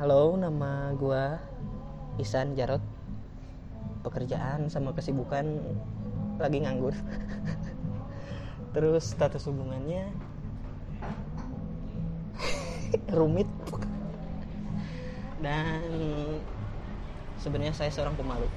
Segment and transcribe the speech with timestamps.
[0.00, 1.36] Halo, nama gua
[2.16, 2.80] Isan Jarot.
[4.00, 5.60] Pekerjaan sama kesibukan
[6.40, 6.96] lagi nganggur.
[8.72, 10.08] Terus status hubungannya
[13.20, 13.44] rumit.
[15.44, 15.84] Dan
[17.36, 18.48] sebenarnya saya seorang pemalu.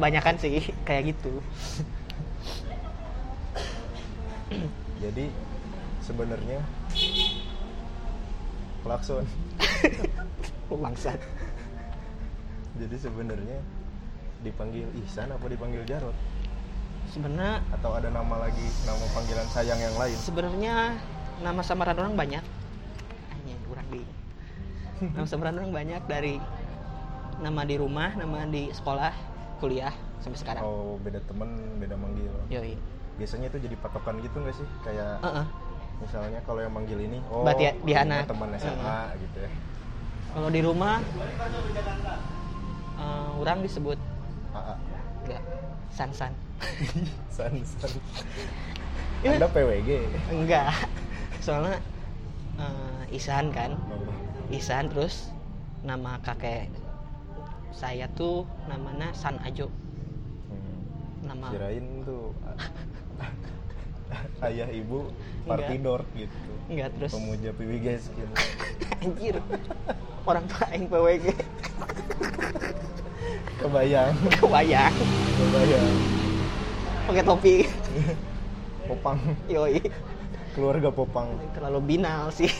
[0.00, 1.44] Kebanyakan sih kayak gitu.
[4.96, 5.28] jadi
[6.00, 6.64] sebenarnya
[8.80, 9.28] klakson.
[10.70, 11.20] Bangsat.
[12.80, 13.60] jadi sebenarnya
[14.40, 16.16] dipanggil Ihsan apa dipanggil Jarot
[17.10, 20.16] Sebenarnya atau ada nama lagi nama panggilan sayang yang lain?
[20.16, 20.96] sebenarnya
[21.44, 22.44] nama samaran orang banyak.
[23.34, 24.00] Hanya kurang di.
[25.04, 26.40] Nama samaran orang banyak dari
[27.42, 29.29] nama di rumah nama di sekolah
[29.60, 30.62] kuliah sampai sekarang.
[30.64, 32.32] Oh beda temen beda manggil.
[32.48, 32.74] Yoi.
[33.14, 34.64] Biasanya itu jadi patokan gitu nggak sih?
[34.80, 35.44] Kayak Heeh.
[36.00, 38.24] misalnya kalau yang manggil ini oh Berarti ya, Diana.
[38.24, 39.50] ini teman SMA gitu ya.
[40.30, 41.04] Kalau di rumah
[42.96, 43.98] eh, orang disebut
[44.50, 44.74] AA
[45.20, 45.42] enggak
[45.90, 46.32] san san
[47.28, 47.90] san san
[49.20, 49.90] Ini- anda PWG
[50.32, 50.72] enggak.
[51.38, 51.76] Soalnya
[52.56, 53.76] eh, Isan kan.
[54.48, 55.28] Isan terus
[55.80, 56.66] nama kakek
[57.70, 59.70] saya tuh namanya San Ajo.
[60.50, 60.80] Hmm.
[61.26, 62.34] nama kirain tuh
[64.50, 65.46] ayah ibu Enggak.
[65.46, 66.38] partidor gitu.
[66.66, 67.12] Enggak terus?
[67.14, 68.34] Pemuja PWG gitu.
[69.06, 69.36] Anjir.
[70.26, 71.26] Orang tua aing PWG
[73.60, 74.14] kebayang.
[74.40, 74.94] Kebayang.
[75.36, 75.94] Kebayang.
[77.04, 77.54] Pakai topi.
[78.88, 79.18] Popang.
[79.46, 79.78] Yoi.
[80.56, 81.30] Keluarga popang.
[81.54, 82.50] Terlalu binal sih.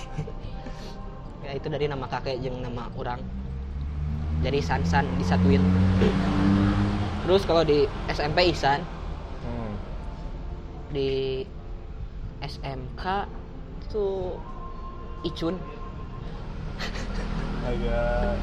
[1.42, 3.18] Ya itu dari nama kakek jeung nama orang
[4.40, 5.60] jadi San San disatuin.
[7.24, 8.80] Terus kalau di SMP Isan
[9.44, 9.72] hmm.
[10.90, 11.44] di
[12.40, 13.04] SMK
[13.92, 14.40] tuh
[15.22, 15.54] Icun.
[17.70, 18.40] Agak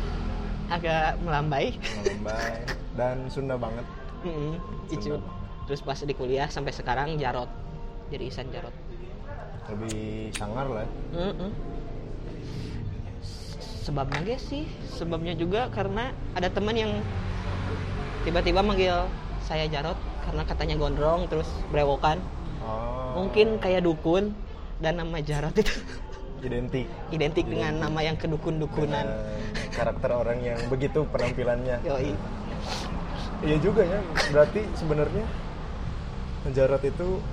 [0.67, 1.73] agak melambai.
[2.05, 2.61] melambai
[2.93, 3.85] dan Sunda banget.
[4.21, 4.61] Mm-mm,
[4.93, 5.19] Icun.
[5.19, 5.35] Sunda.
[5.67, 7.49] terus pas di kuliah sampai sekarang Jarot
[8.07, 8.71] jadi Isan Jarot.
[9.67, 11.51] Lebih sangar lah Mm-mm.
[13.87, 14.67] Sebabnya guys sih.
[14.91, 16.91] Sebabnya juga karena ada teman yang
[18.27, 19.07] tiba-tiba manggil
[19.47, 19.95] saya Jarot
[20.27, 22.19] karena katanya gondrong terus brewokan.
[22.67, 24.35] Oh, mungkin kayak dukun
[24.83, 25.71] dan nama Jarot itu.
[26.47, 26.85] Identik.
[27.15, 29.07] Identik dengan nama yang kedukun-dukunan.
[29.07, 31.79] Dengan karakter orang yang begitu penampilannya.
[31.87, 32.11] Yoi.
[33.37, 34.01] Iya juga ya
[34.33, 35.25] berarti sebenarnya
[36.51, 37.23] Jarot itu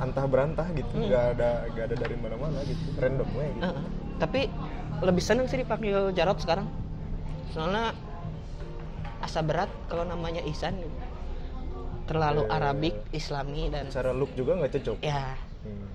[0.00, 0.88] antah berantah gitu.
[0.96, 1.12] Hmm.
[1.12, 2.84] nggak ada nggak ada dari mana-mana gitu.
[2.96, 3.60] Random aja gitu.
[3.60, 3.86] Heeh.
[4.16, 4.48] tapi
[5.00, 6.66] lebih seneng sih dipanggil Jarot sekarang.
[7.50, 7.92] Soalnya
[9.18, 10.76] asa berat kalau namanya Ihsan.
[12.06, 12.54] Terlalu Eh.
[12.54, 14.96] Arabik Islami dan secara look juga nggak cocok.
[15.02, 15.34] Ya.
[15.66, 15.90] Hmm.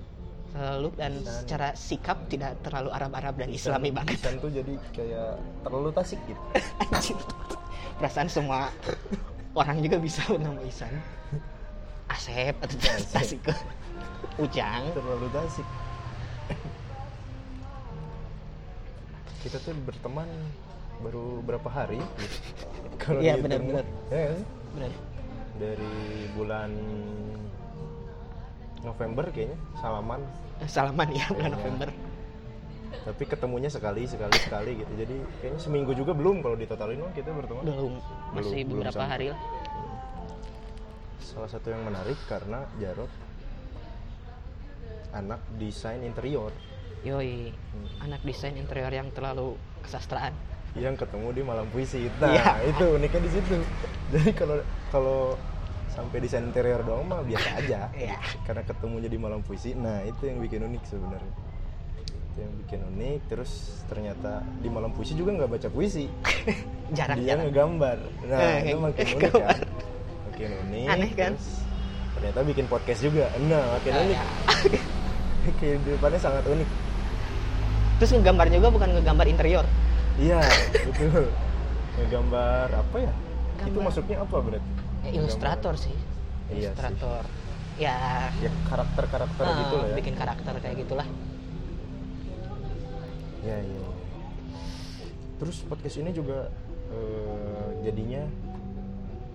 [0.52, 1.32] terlalu dan Ihsan.
[1.40, 4.20] secara sikap tidak terlalu Arab-Arab dan Ihsan- Islami banget.
[4.20, 5.30] Ihsan tuh jadi kayak
[5.64, 6.42] terlalu tasik gitu.
[7.96, 8.68] Perasaan semua
[9.54, 10.92] orang juga bisa nama Ihsan.
[12.12, 12.76] Asep atau.
[13.08, 13.40] Tasik.
[14.36, 14.92] Ujang.
[14.92, 15.64] Terlalu tasik
[19.42, 20.28] kita tuh berteman
[20.98, 21.98] baru berapa hari?
[21.98, 22.36] Gitu.
[23.02, 23.84] kalau Iya, benar-benar.
[24.08, 24.38] Ya
[24.72, 24.92] benar.
[25.58, 25.94] Dari
[26.32, 26.70] bulan
[28.80, 30.20] November kayaknya salaman.
[30.64, 31.56] Salaman ya bulan Iya.
[31.58, 31.88] November.
[33.02, 34.92] Tapi ketemunya sekali sekali sekali gitu.
[34.94, 37.92] Jadi kayaknya seminggu juga belum kalau ditotalin mah kita bertemu belum
[38.32, 39.10] masih Belum- beberapa sampai.
[39.10, 39.40] hari lah.
[41.18, 43.10] Salah satu yang menarik karena Jarot
[45.12, 46.52] anak desain interior
[47.02, 47.88] yoi Hmm.
[48.04, 50.30] anak desain interior yang terlalu kesastraan.
[50.72, 52.52] Yang ketemu di malam puisi nah Iya.
[52.68, 53.56] itu uniknya di situ.
[54.12, 54.56] Jadi kalau
[54.88, 55.20] kalau
[55.86, 57.80] sampai desain interior doang mah biasa aja.
[57.92, 58.16] Iya.
[58.42, 61.32] karena ketemunya di malam puisi nah itu yang bikin unik sebenarnya.
[62.24, 63.52] Itu yang bikin unik terus
[63.84, 66.06] ternyata di malam puisi juga nggak baca puisi.
[66.96, 67.48] Jarang dia jarang.
[67.48, 67.98] ngegambar.
[68.24, 69.58] Nah Eh, itu makin unik kan
[70.26, 71.32] makin unik Aneh kan?
[71.34, 71.48] terus
[72.14, 73.26] ternyata bikin podcast juga.
[73.42, 74.16] Nah makin Ah, unik.
[74.16, 74.24] ya.
[75.58, 76.68] kehidupannya sangat unik
[78.02, 79.62] terus ngegambar juga bukan ngegambar interior.
[80.18, 80.42] Iya
[80.90, 81.30] betul.
[82.02, 83.14] Ngegambar apa ya?
[83.62, 83.94] Itu Gambar.
[83.94, 84.70] masuknya apa berarti?
[85.06, 85.94] Ya, ilustrator sih.
[86.50, 86.54] Iya sih.
[86.66, 87.22] ilustrator.
[87.78, 88.26] Ya.
[88.42, 89.96] Ya karakter karakter eh, gitu lah ya.
[90.02, 91.06] bikin karakter kayak gitulah.
[93.46, 93.80] Ya ya
[95.38, 96.50] terus podcast ini juga
[96.90, 98.26] eh, jadinya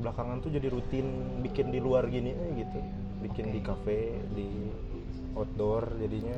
[0.03, 2.83] belakangan tuh jadi rutin bikin di luar gini eh, gitu.
[3.23, 4.75] Bikin di cafe di
[5.39, 6.35] outdoor jadinya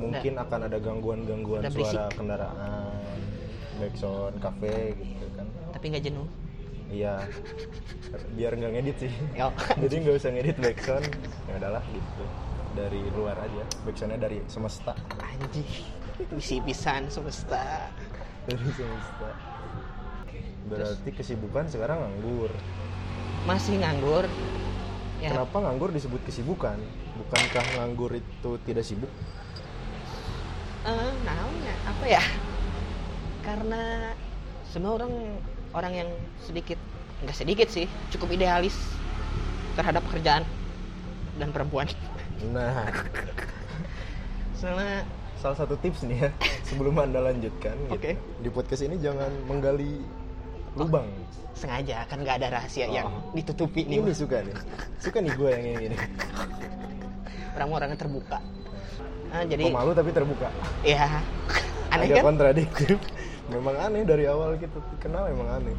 [0.00, 1.92] mungkin akan ada gangguan-gangguan berisik.
[1.92, 2.88] suara kendaraan
[3.80, 5.46] backsound cafe gitu kan.
[5.72, 6.28] Tapi nggak jenuh.
[6.92, 7.14] Iya.
[8.36, 9.12] Biar nggak ngedit sih.
[9.32, 9.48] Yo.
[9.82, 11.06] jadi nggak usah ngedit backsound
[11.48, 12.24] ya udahlah gitu.
[12.76, 13.64] Dari luar aja.
[13.88, 14.92] Backsoundnya dari semesta.
[15.20, 15.68] Anjing.
[16.36, 17.88] Isi pisan semesta.
[18.44, 19.30] Dari semesta.
[20.68, 22.52] Berarti kesibukan sekarang nganggur.
[23.48, 24.28] Masih nganggur.
[25.20, 25.36] Ya.
[25.36, 26.76] Kenapa nganggur disebut kesibukan?
[27.20, 29.12] Bukankah nganggur itu tidak sibuk
[31.24, 32.22] naonnya apa ya?
[33.44, 34.12] Karena
[34.68, 35.12] semua orang
[35.72, 36.08] orang yang
[36.40, 36.78] sedikit
[37.20, 38.76] nggak sedikit sih cukup idealis
[39.76, 40.44] terhadap pekerjaan
[41.36, 41.88] dan perempuan.
[42.52, 42.88] Nah.
[44.56, 45.04] Soalnya
[45.40, 46.30] salah satu tips nih ya
[46.68, 48.12] sebelum anda lanjutkan gitu, Oke.
[48.44, 50.04] di podcast ini jangan menggali
[50.76, 51.08] lubang.
[51.56, 53.32] Sengaja kan nggak ada rahasia yang Oh.
[53.32, 54.52] ditutupi nih ini suka nih.
[55.00, 55.96] Suka nih gue yang ini.
[57.56, 58.38] Orang-orangnya terbuka
[59.30, 60.50] Ah, jadi Kok malu tapi terbuka.
[60.82, 61.22] Ya
[61.94, 62.24] aneh agak kan?
[62.34, 62.98] kontradiktif.
[63.50, 65.76] Memang aneh dari awal kita kenal memang aneh.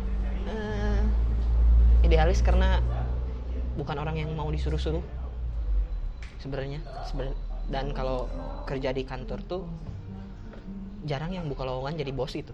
[0.48, 1.02] Eh,
[2.04, 2.80] idealis karena
[3.76, 5.04] bukan orang yang mau disuruh-suruh
[6.40, 6.80] sebenarnya.
[7.08, 7.36] Seben-
[7.72, 8.28] dan kalau
[8.68, 9.64] kerja di kantor tuh
[11.08, 12.52] jarang yang buka lowongan jadi bos itu.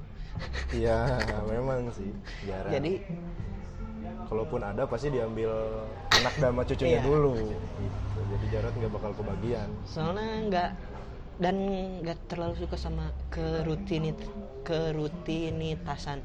[0.69, 1.17] Iya
[1.49, 2.09] memang sih.
[2.45, 2.73] Jarang.
[2.73, 3.01] Jadi
[4.27, 5.49] kalaupun ada pasti diambil
[6.13, 7.07] anak dama cucunya Iya.
[7.07, 8.19] dulu gitu.
[8.27, 10.69] jadi Jarot nggak bakal kebagian soalnya nggak
[11.37, 11.55] dan
[12.03, 14.19] nggak terlalu suka sama kerutinit
[14.67, 16.19] kerutinitasan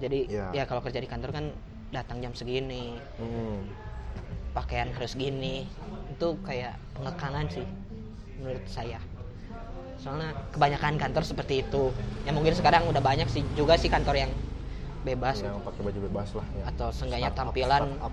[0.00, 0.46] jadi Iya.
[0.52, 1.44] ya kalau kerja di kantor kan
[1.92, 3.58] datang jam segini hmm.
[4.56, 5.68] pakaian harus gini
[6.10, 7.66] itu kayak pengekanan sih
[8.40, 8.98] menurut saya
[10.00, 14.32] soalnya kebanyakan kantor seperti itu ya mungkin sekarang udah banyak sih juga sih kantor yang
[15.04, 15.36] bebas.
[15.44, 16.64] Yang pakai baju bebas lah ya.
[16.72, 18.12] atau seenggaknya Startup, tampilan startup.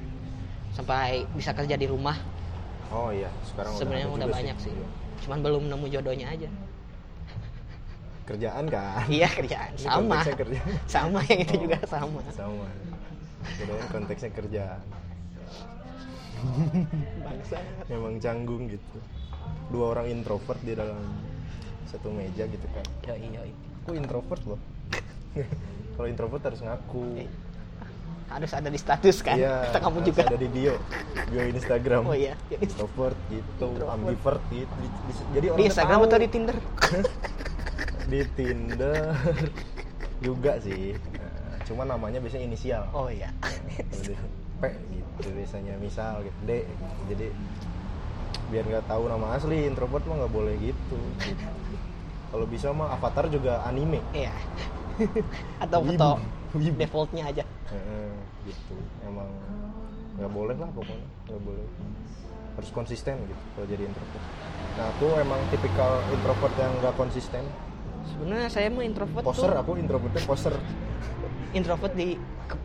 [0.76, 2.18] sampai bisa kerja di rumah.
[2.92, 3.32] Oh iya.
[3.48, 4.74] Sekarang sebenarnya udah juga banyak sih.
[4.76, 4.88] Iya.
[5.22, 6.50] cuman belum nemu jodohnya aja.
[8.26, 9.06] Kerjaan kan?
[9.08, 9.72] Iya kerjaan.
[9.78, 10.18] Ini sama.
[10.24, 10.68] kerjaan.
[10.94, 12.20] sama yang itu juga sama.
[12.36, 12.68] sama.
[13.58, 14.82] Bedanya konteksnya kerjaan
[17.22, 17.58] bangsa.
[17.86, 18.98] Memang canggung gitu.
[19.70, 20.98] Dua orang introvert di dalam
[21.86, 22.86] satu meja gitu kan.
[23.08, 23.52] Yoi yoi.
[23.82, 24.62] Aku introvert loh
[26.02, 27.06] kalau introvert harus ngaku.
[27.22, 27.30] Eh,
[28.34, 29.38] harus ada di status kan?
[29.38, 30.22] Iya, kata kamu harus juga.
[30.26, 30.76] ada di bio.
[31.30, 32.02] Bio Instagram.
[32.10, 33.94] Oh iya Di- introvert gitu Introvert.
[33.94, 34.74] ambivert gitu.
[34.82, 36.08] Di- di- jadi orang di Instagram tahu.
[36.10, 36.58] atau di Tinder?
[38.12, 39.14] Di Tinder.
[40.26, 40.98] Juga sih.
[40.98, 42.90] Nah, cuma namanya biasanya inisial.
[42.98, 43.30] Oh iya.
[43.94, 44.18] Di
[44.58, 46.66] P gitu biasanya misal gitu D
[47.06, 47.30] jadi
[48.50, 51.46] biar nggak tahu nama asli introvert mah nggak boleh gitu, gitu.
[52.30, 54.02] kalau bisa mah avatar juga anime.
[54.12, 54.34] Iya
[55.64, 56.10] atau foto
[56.60, 56.78] Wibu.
[56.78, 57.44] defaultnya aja.
[58.44, 58.76] Gitu.
[59.02, 59.30] Emang
[60.18, 61.66] nggak boleh lah pokoknya nggak boleh.
[62.52, 64.24] Harus konsisten gitu kalau jadi introvert.
[64.72, 67.44] Nah aku emang tipikal introvert yang nggak konsisten.
[68.04, 69.62] Sebenarnya saya mah introvert poser tuh.
[69.62, 70.54] aku introvertnya poser.
[71.52, 72.16] Introvert di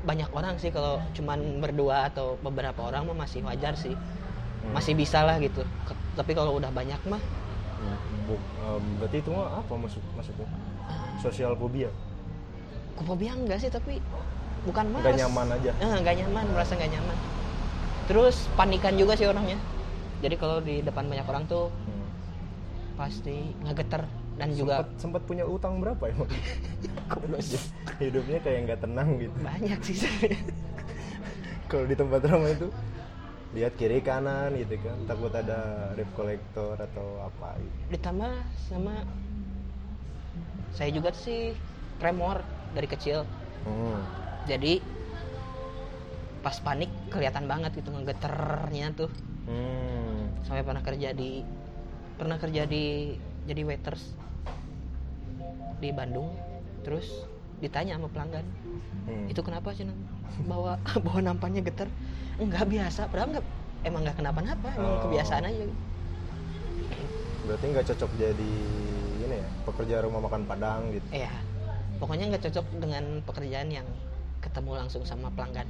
[0.02, 3.94] banyak orang sih kalau cuman berdua atau beberapa orang mah masih wajar sih.
[3.94, 4.74] Hmm.
[4.74, 5.62] masih bisa lah gitu.
[5.86, 7.22] Ke- tapi kalau udah banyak mah
[8.26, 10.48] Bu- em, berarti itu mah apa maksud maksudnya
[11.22, 11.86] sosial fobia
[13.02, 14.00] fobia enggak sih tapi
[14.64, 15.04] bukan malas.
[15.04, 15.70] nggak nyaman aja.
[15.76, 17.18] Eh, nggak nyaman merasa nggak nyaman.
[18.06, 19.58] Terus panikan juga sih orangnya.
[20.22, 22.08] Jadi kalau di depan banyak orang tuh Hmm.
[22.96, 24.02] pasti ngegeter
[24.36, 26.28] dan juga sempat punya utang berapa emang
[28.00, 29.36] hidupnya kayak nggak tenang gitu?
[29.40, 29.96] Banyak sih
[31.70, 32.68] kalau di tempat ramai itu
[33.52, 34.96] lihat kiri kanan gitu kan.
[35.04, 35.58] Takut ada
[35.92, 37.76] debt collector atau apa gitu.
[37.92, 38.32] ditambah
[38.68, 38.94] sama
[40.72, 41.56] saya juga sih
[41.96, 42.40] tremor
[42.76, 43.24] dari kecil
[43.64, 43.98] Hmm.
[44.44, 44.78] jadi
[46.38, 49.10] pas panik kelihatan banget gitu ngegeternya tuh
[49.48, 50.28] Hmm.
[50.44, 51.40] sampai pernah kerja di
[52.14, 54.14] pernah kerja di jadi waiters
[55.76, 56.30] di Bandung
[56.82, 57.26] terus
[57.58, 58.44] ditanya sama pelanggan
[59.04, 59.26] Hmm.
[59.26, 59.88] itu kenapa sih
[60.44, 61.88] bawa bawa nampannya getar
[62.36, 63.46] enggak biasa padahal enggak
[63.82, 65.02] emang nggak kenapa-napa emang Oh.
[65.02, 65.64] kebiasaan aja
[67.42, 68.52] berarti nggak cocok jadi
[69.20, 71.30] ini ya pekerja rumah makan padang gitu iya
[71.96, 73.88] pokoknya nggak cocok dengan pekerjaan yang
[74.40, 75.66] ketemu langsung sama pelanggan.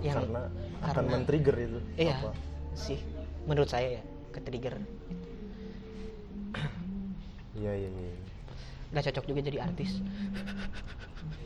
[0.00, 0.42] Yang- karena
[0.80, 2.32] akan karena- men-trigger itu iya apa.
[2.72, 2.98] sih.
[3.44, 4.80] Menurut saya ya ke trigger
[8.90, 10.02] nggak cocok juga jadi artis.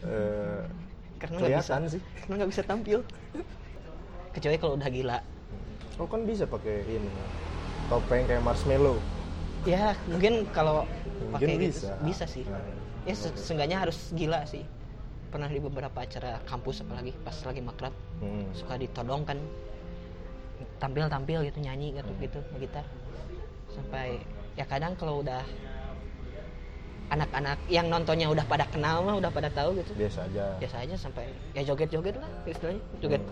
[0.05, 0.63] Eh,
[1.21, 1.75] karena nggak bisa.
[1.89, 2.01] sih.
[2.25, 2.99] Karena nggak bisa tampil.
[4.33, 5.19] Kecuali kalau udah gila.
[6.01, 7.11] Oh kan bisa pakai ini
[7.87, 8.99] topeng kayak marshmallow
[9.65, 10.85] ya mungkin kalau
[11.35, 11.93] pakai gitu bisa.
[12.05, 12.45] bisa sih.
[12.45, 12.61] Nah,
[13.09, 14.63] ya se- seenggaknya harus gila sih.
[15.33, 18.55] Pernah di beberapa acara kampus apalagi pas lagi makrab hmm.
[18.55, 19.39] suka ditodong kan.
[20.79, 22.87] Tampil tampil gitu nyanyi gitu gitu gitar.
[23.73, 24.21] Sampai
[24.55, 25.43] ya kadang kalau udah
[27.11, 29.93] anak-anak yang nontonnya udah pada kenal mah udah pada tahu gitu.
[29.97, 30.45] Biasa aja.
[30.61, 32.83] Biasa aja sampai ya joget-joget lah istilahnya.
[33.03, 33.23] Joget.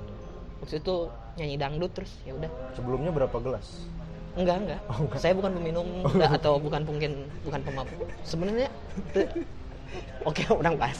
[0.65, 0.97] Waktu itu
[1.39, 2.51] nyanyi dangdut terus ya udah.
[2.75, 3.87] Sebelumnya berapa gelas
[4.33, 4.81] enggak enggak.
[5.21, 8.09] Saya bukan peminum enggak, atau bukan mungkin bukan pemabuk.
[8.25, 8.69] Sebenarnya
[10.29, 10.99] oke orang pas.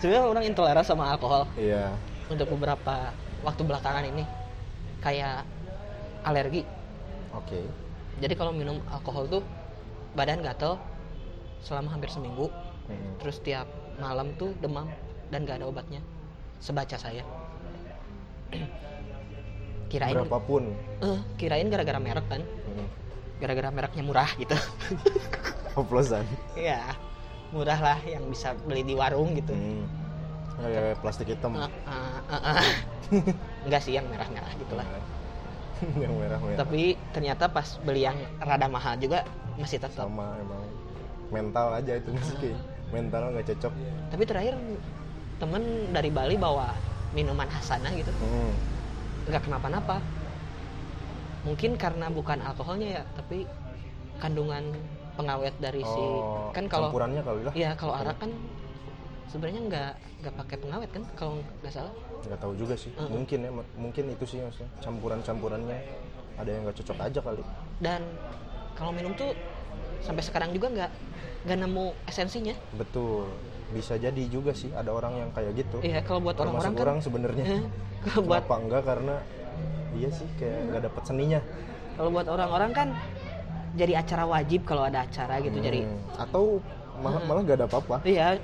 [0.00, 1.44] Sebenarnya orang intoleran sama alkohol.
[1.58, 1.92] Iya.
[2.32, 3.12] Untuk beberapa
[3.44, 4.24] waktu belakangan ini.
[4.98, 5.46] Kayak
[6.26, 6.66] alergi.
[7.36, 7.62] Oke.
[8.18, 9.42] Jadi kalau minum alkohol tuh
[10.18, 10.80] badan gatel
[11.62, 12.50] selama hampir seminggu.
[12.88, 13.20] Hmm.
[13.20, 13.68] terus tiap
[14.00, 14.88] malam tuh demam
[15.28, 16.00] dan gak ada obatnya.
[16.56, 17.20] Sebaca saya
[19.88, 20.76] kirain berapapun.
[21.00, 22.42] Eh, kirain gara-gara merek kan.
[22.44, 22.88] Hmm.
[23.38, 24.58] gara-gara mereknya murah gitu.
[25.80, 26.26] Oplosan.
[26.58, 26.94] Ya
[27.54, 29.54] murah lah yang bisa beli di warung gitu.
[29.54, 29.86] Hmm.
[30.58, 31.54] kayak plastik hitam.
[31.54, 32.74] Eh, eh, eh, eh.
[33.66, 34.86] enggak sih yang merah-merah gitu lah.
[35.94, 36.38] Yang merah.
[36.42, 39.22] Merah tapi ternyata pas beli yang rada mahal juga
[39.54, 40.66] masih tetap sama emang.
[41.30, 42.10] Mental aja itu
[42.42, 42.56] sih
[42.90, 43.72] mental nggak cocok.
[44.10, 44.54] Tapi terakhir
[45.38, 45.62] temen
[45.94, 46.74] dari Bali bawa
[47.14, 48.10] minuman Hasanah gitu.
[48.18, 48.52] Hmm.
[49.28, 50.00] Nggak kenapa-napa.
[51.46, 53.46] Mungkin karena bukan alkoholnya ya tapi
[54.18, 54.74] kandungan
[55.14, 57.52] pengawet dari si Oh, kan kalau campurannya kali lah.
[57.54, 58.30] Ya kalau arak kan
[59.30, 59.92] sebenarnya nggak
[60.24, 61.94] nggak pakai pengawet kan kalau nggak salah.
[62.26, 62.90] Nggak tahu juga sih.
[62.96, 63.10] Mm-mm.
[63.14, 64.70] mungkin ya mungkin itu sih maksudnya.
[64.82, 65.78] Campuran campurannya
[66.38, 67.42] ada yang nggak cocok aja kali.
[67.78, 68.02] Dan
[68.74, 69.34] kalau minum tuh
[70.02, 70.90] sampai sekarang juga nggak
[71.46, 72.54] nggak nemu esensinya.
[72.74, 73.30] Betul
[73.68, 75.76] bisa jadi juga sih ada orang yang kayak gitu.
[75.84, 77.44] Iya kalau buat orang-orang kan orang sebenarnya.
[77.44, 77.62] Eh,
[78.08, 78.82] kalau buat kenapa enggak?
[78.86, 79.14] Karena
[79.92, 81.40] iya sih kayak nggak dapat seninya.
[81.98, 82.88] Kalau buat orang-orang kan
[83.76, 86.00] jadi acara wajib kalau ada acara gitu jadi Hmm.
[86.16, 86.64] atau
[86.98, 87.96] malah malah nggak ada apa-apa.
[88.02, 88.40] Iya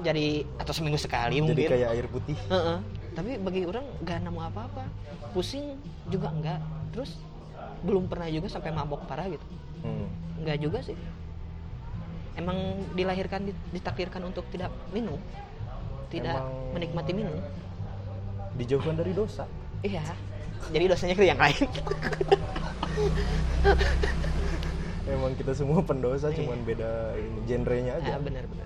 [0.00, 1.68] jadi atau seminggu sekali jadi mungkin.
[1.70, 2.38] kayak air putih.
[2.48, 2.78] Heeh.
[3.14, 4.82] tapi bagi orang nggak nemu apa-apa.
[5.30, 5.78] Pusing
[6.08, 6.58] juga enggak
[6.90, 7.14] terus
[7.84, 9.44] belum pernah juga sampai mabok parah gitu.
[9.84, 10.08] Hmm.
[10.40, 10.96] enggak juga sih
[12.34, 12.56] emang
[12.92, 15.18] dilahirkan di- ditakdirkan untuk tidak minum?
[16.08, 17.38] Tidak Emang- menikmati minum?
[18.54, 19.46] Dijauhkan dari dosa.
[19.82, 20.02] Iya.
[20.70, 21.66] Jadi dosanya ke yang lain.
[25.04, 26.36] Emang kita semua pendosa Iya.
[26.42, 28.16] cuman beda ini genrenya aja.
[28.16, 28.64] Ah, benar-benar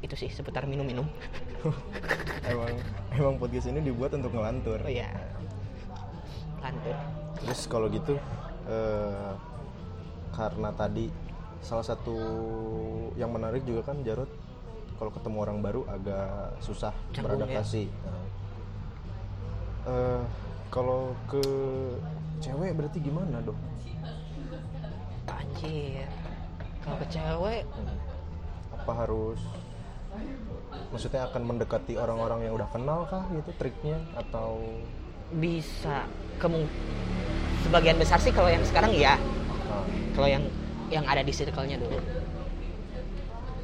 [0.00, 1.04] itu sih seputar minum-minum.
[2.50, 2.72] Emang
[3.12, 4.80] emang podcast ini dibuat untuk ngelantur.
[4.80, 5.12] Oh iya.
[6.64, 6.96] Lantur.
[7.44, 8.16] Terus kalau gitu
[8.64, 9.30] eh,
[10.32, 11.12] karena tadi
[11.60, 12.16] salah satu
[13.16, 14.28] yang menarik juga kan Jarot
[15.00, 17.88] kalau ketemu orang baru agak susah Canggung, beradaptasi.
[17.88, 18.24] Nah.
[19.80, 20.22] Eh,
[20.68, 21.40] kalau ke
[22.44, 23.56] cewek berarti gimana dok?
[25.30, 26.08] anjir
[26.80, 27.64] kalau ke cewek?
[28.72, 29.40] Apa harus
[30.90, 34.60] maksudnya akan mendekati orang-orang yang udah kenal kah gitu triknya atau?
[35.36, 36.08] Bisa.
[36.40, 36.64] Kemung
[37.68, 39.20] sebagian besar sih kalau yang sekarang ya.
[39.68, 39.84] Nah,
[40.16, 40.44] kalau yang
[40.90, 41.98] yang ada di circle-nya dulu.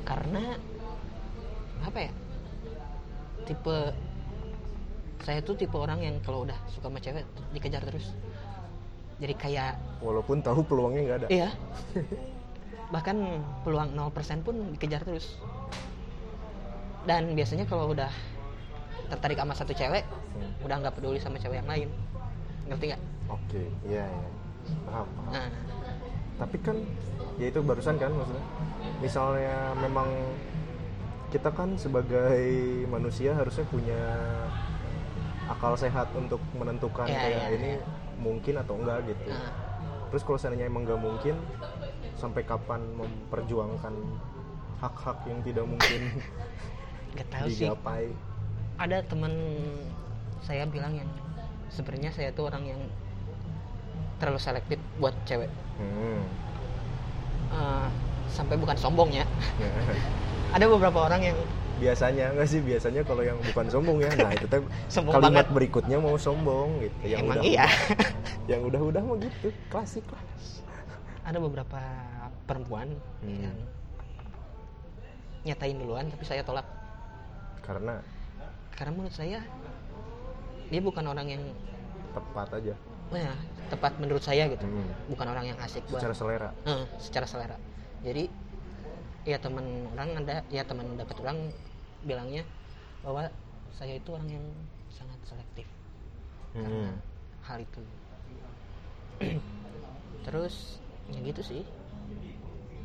[0.06, 0.54] Karena
[1.82, 2.12] apa ya
[3.46, 3.76] tipe
[5.22, 8.14] saya tuh tipe orang yang kalau udah suka sama cewek dikejar terus.
[9.18, 11.28] Jadi kayak walaupun tahu peluangnya nggak ada.
[11.28, 11.50] Iya.
[12.94, 13.16] Bahkan
[13.66, 15.42] peluang 0% pun dikejar terus.
[17.06, 18.10] Dan biasanya kalau udah
[19.10, 20.02] tertarik sama satu cewek
[20.36, 20.52] Hmm.
[20.68, 21.88] udah nggak peduli sama cewek yang lain.
[22.68, 23.02] Ngerti nggak?
[23.32, 24.28] Oke iya iya.
[24.84, 25.30] Paham, paham.
[25.32, 25.48] nah
[26.36, 26.76] tapi kan
[27.40, 28.44] ya itu barusan kan maksudnya.
[29.00, 30.08] Misalnya memang
[31.32, 32.40] kita kan sebagai
[32.88, 34.00] manusia harusnya punya
[35.46, 37.84] akal sehat untuk menentukan Ya, kayak ya, ini ya.
[38.18, 39.30] mungkin atau enggak gitu.
[39.30, 39.52] Nah.
[40.06, 41.34] terus kalau seandainya emang nggak mungkin
[42.14, 43.90] sampai kapan memperjuangkan
[44.78, 46.00] hak-hak yang tidak mungkin
[47.18, 47.66] nggak tahu sih.
[47.66, 48.14] digapai?
[48.78, 49.34] Ada temen
[50.46, 51.10] saya bilang yang
[51.74, 52.80] sebenarnya saya tuh orang yang
[54.22, 56.20] terlalu selektif buat cewek hmm.
[57.46, 57.86] Eh,
[58.28, 59.24] sampai bukan sombong ya.
[60.54, 61.38] Ada beberapa orang yang
[61.76, 62.60] biasanya enggak sih?
[62.60, 64.10] Biasanya kalau yang bukan sombong ya.
[64.14, 64.60] Nah itu teh
[64.94, 65.54] Sombong kalimat banget.
[65.54, 66.96] berikutnya mau sombong gitu.
[67.06, 67.66] Yang emang udah iya.
[68.50, 70.22] yang udah-udah mah gitu klasik lah.
[71.26, 71.80] Ada beberapa
[72.46, 73.42] perempuan Hmm.
[73.42, 73.56] yang
[75.44, 76.66] nyatain duluan tapi saya tolak.
[77.62, 77.98] Karena?
[78.74, 79.40] Karena menurut saya
[80.66, 81.42] dia bukan orang yang
[82.16, 82.74] tepat aja.
[83.06, 83.36] Nah,
[83.68, 84.64] tepat menurut saya gitu.
[84.64, 84.88] Hmm.
[85.06, 86.50] bukan orang yang asik buat secara selera.
[86.64, 87.56] Eh, secara selera.
[88.00, 88.24] Jadi
[89.22, 91.38] ya teman orang ada ya teman dapat orang
[92.02, 92.42] bilangnya
[93.02, 93.26] bahwa
[93.70, 94.46] saya itu orang yang
[94.88, 95.66] sangat selektif.
[96.50, 96.92] Karena Hmm.
[97.44, 97.82] hal itu.
[100.24, 101.62] Terus ya gitu sih.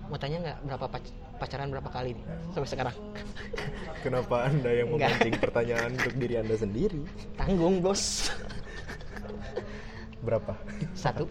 [0.05, 2.95] Mau tanya nggak berapa pac- pacaran berapa kali nih sampai sekarang?
[4.03, 7.01] Kenapa anda yang memancing pertanyaan untuk diri anda sendiri?
[7.33, 8.29] Tanggung bos
[10.21, 10.53] berapa?
[10.93, 11.25] Satu.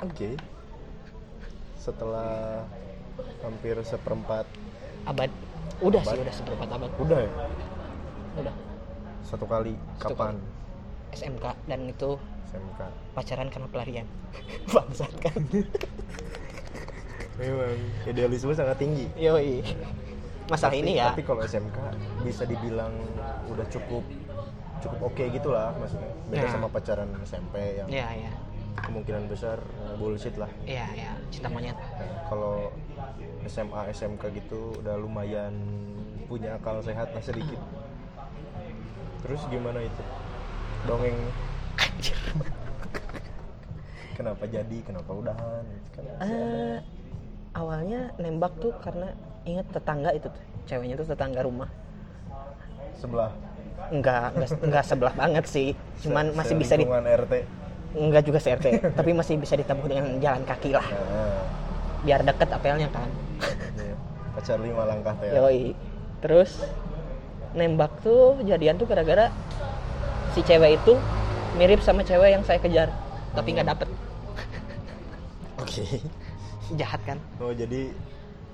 [0.00, 0.36] Oke.
[1.76, 2.62] Setelah
[3.42, 4.46] hampir seperempat
[5.04, 5.30] abad.
[5.78, 6.24] Udah sih Abad.
[6.24, 6.90] udah seperempat abad.
[6.98, 7.30] Udah ya?
[8.38, 8.54] Udah.
[9.22, 9.74] Satu kali.
[9.98, 10.36] Satu kapan?
[11.14, 12.18] SMK dan itu
[12.50, 12.80] SMK
[13.12, 14.06] pacaran karena pelarian.
[14.74, 15.38] Bangsat kan?
[17.36, 17.76] Memang.
[18.08, 19.06] Idealisme sangat tinggi.
[19.14, 19.60] Yoi.
[20.46, 21.10] Masalah Tapi- ini ya.
[21.10, 21.74] tapi kalau SMK
[22.22, 22.94] bisa dibilang
[23.50, 24.02] udah cukup
[24.78, 26.10] cukup oke gitulah maksudnya.
[26.26, 26.52] Beda Nah.
[26.52, 28.32] sama pacaran SMP yang ya ya.
[28.76, 30.50] kemungkinan besar eh, bullshit lah.
[30.62, 31.16] Ya ya.
[31.28, 31.74] Cinta monyet.
[31.74, 31.88] Nah,
[32.26, 32.68] kalau
[33.44, 35.54] SMA SMK gitu udah lumayan
[36.26, 37.58] punya akal sehat lah sedikit.
[39.22, 40.02] Terus gimana itu?
[40.84, 41.16] Dongeng.
[44.12, 44.78] Kenapa jadi?
[44.82, 45.64] Kenapa udahan?
[45.92, 46.78] Kan Eh,
[47.52, 49.12] awalnya nembak tuh karena
[49.44, 50.44] inget tetangga itu tuh.
[50.66, 51.68] Ceweknya tuh tetangga rumah.
[52.92, 53.32] Sebelah
[53.92, 55.68] enggak enggak, enggak sebelah banget sih.
[56.02, 57.34] Cuman Se- masih bisa di RT
[57.96, 58.66] enggak juga CRT
[58.98, 60.84] tapi masih bisa ditempuh dengan jalan kaki lah.
[60.84, 61.42] Nah,
[62.04, 63.08] biar deket apelnya kan.
[63.76, 63.94] Iya.
[64.36, 65.72] pacar lima langkah teh yoi.
[66.20, 66.60] Terus
[67.56, 69.32] nembak tuh jadian tuh gara-gara
[70.36, 70.92] si cewek itu
[71.56, 72.92] mirip sama cewek yang saya kejar
[73.32, 73.88] tapi nggak dapet.
[75.62, 75.84] Oke.
[76.76, 77.16] Jahat kan?
[77.40, 77.94] Oh jadi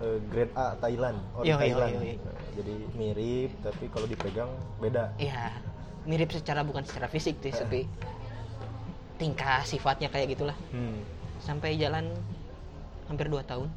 [0.03, 2.15] eh, grade A Thailand oh Yo, yo, Thailand yo, yo.
[2.19, 5.55] Nah, jadi mirip tapi kalau dipegang beda Iya,
[6.05, 7.87] mirip secara bukan secara fisik sih, tapi
[9.15, 10.57] tingkah sifatnya kayak gitulah.
[10.71, 10.99] hmm.
[11.39, 12.11] Sampai jalan
[13.07, 13.71] hampir 2 tahun.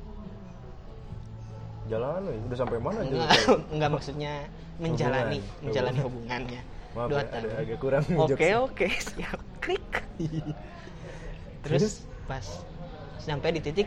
[1.86, 2.38] jalan weh.
[2.42, 3.30] udah sampai mana Enggak,
[3.74, 4.34] enggak maksudnya
[4.76, 5.62] menjalani, Hubungan.
[5.62, 6.10] menjalani Hubungan.
[6.42, 6.62] hubungannya.
[6.96, 9.40] Maaf Dua ya, ada agak kurang Oke, oke, siap.
[9.60, 9.86] Klik.
[11.64, 12.46] Terus pas
[13.18, 13.86] sampai di titik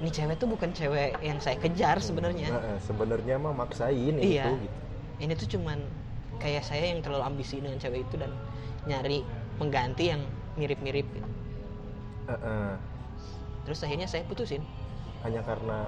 [0.00, 2.48] ini cewek tuh bukan cewek yang saya kejar sebenarnya.
[2.56, 4.48] Nah, sebenarnya mah maksain Iya.
[4.48, 4.76] itu gitu.
[5.20, 5.78] Ini tuh cuman
[6.40, 8.32] kayak saya yang terlalu ambisi dengan cewek itu dan
[8.88, 9.20] nyari
[9.60, 10.24] pengganti yang
[10.56, 11.28] mirip-mirip gitu.
[12.26, 12.72] Eh, eh.
[13.68, 14.64] Terus akhirnya saya putusin.
[15.20, 15.84] hanya karena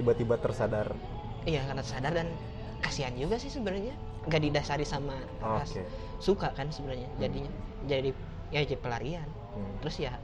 [0.00, 0.96] tiba-tiba tersadar
[1.44, 2.32] Iya karena sadar dan
[2.80, 3.92] kasihan juga sih sebenarnya.
[4.32, 5.12] Gak didasari sama
[5.44, 5.84] ras Oke.
[6.24, 7.04] suka kan sebenarnya.
[7.20, 7.52] Jadinya
[7.84, 8.16] jadi
[8.48, 9.28] ya jadi pelarian.
[9.52, 9.76] Hmm.
[9.84, 10.16] Terus ya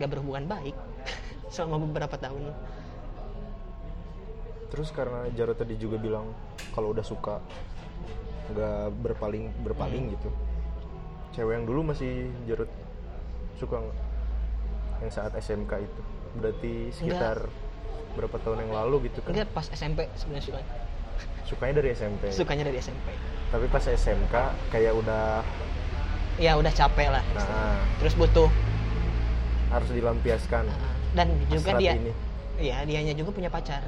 [0.00, 0.72] gak berhubungan baik
[1.54, 2.50] selama beberapa tahun.
[4.66, 6.34] terus karena Jarod tadi juga bilang
[6.74, 7.38] kalau udah suka
[8.50, 10.12] nggak berpaling berpaling Hmm.
[10.12, 10.28] gitu
[11.32, 12.66] cewek yang dulu masih Jarod
[13.54, 13.98] suka nggak
[14.98, 16.00] yang saat SMK itu
[16.34, 17.46] berarti sekitar
[18.12, 20.60] berapa tahun yang lalu gitu kan Enggak pas SMP sebenarnya suka.
[21.44, 23.06] sukanya dari SMP Sukanya dari SMP.
[23.48, 24.34] tapi pas SMK
[24.70, 25.46] kayak udah
[26.34, 27.22] Ya udah capek lah.
[27.32, 28.50] nah Terus butuh
[29.70, 30.66] harus dilampiaskan
[31.14, 32.12] dan juga dia ini
[32.54, 33.82] Iya, dianya juga punya pacar.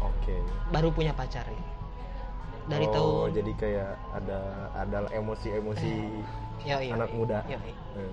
[0.00, 0.34] oke
[0.68, 1.62] Baru punya pacar ya.
[2.66, 4.38] Dari oh, tahun jadi kayak ada
[4.74, 5.94] ada emosi-emosi
[6.62, 7.70] yo, anak muda Yo, yo.
[7.94, 8.10] Eh,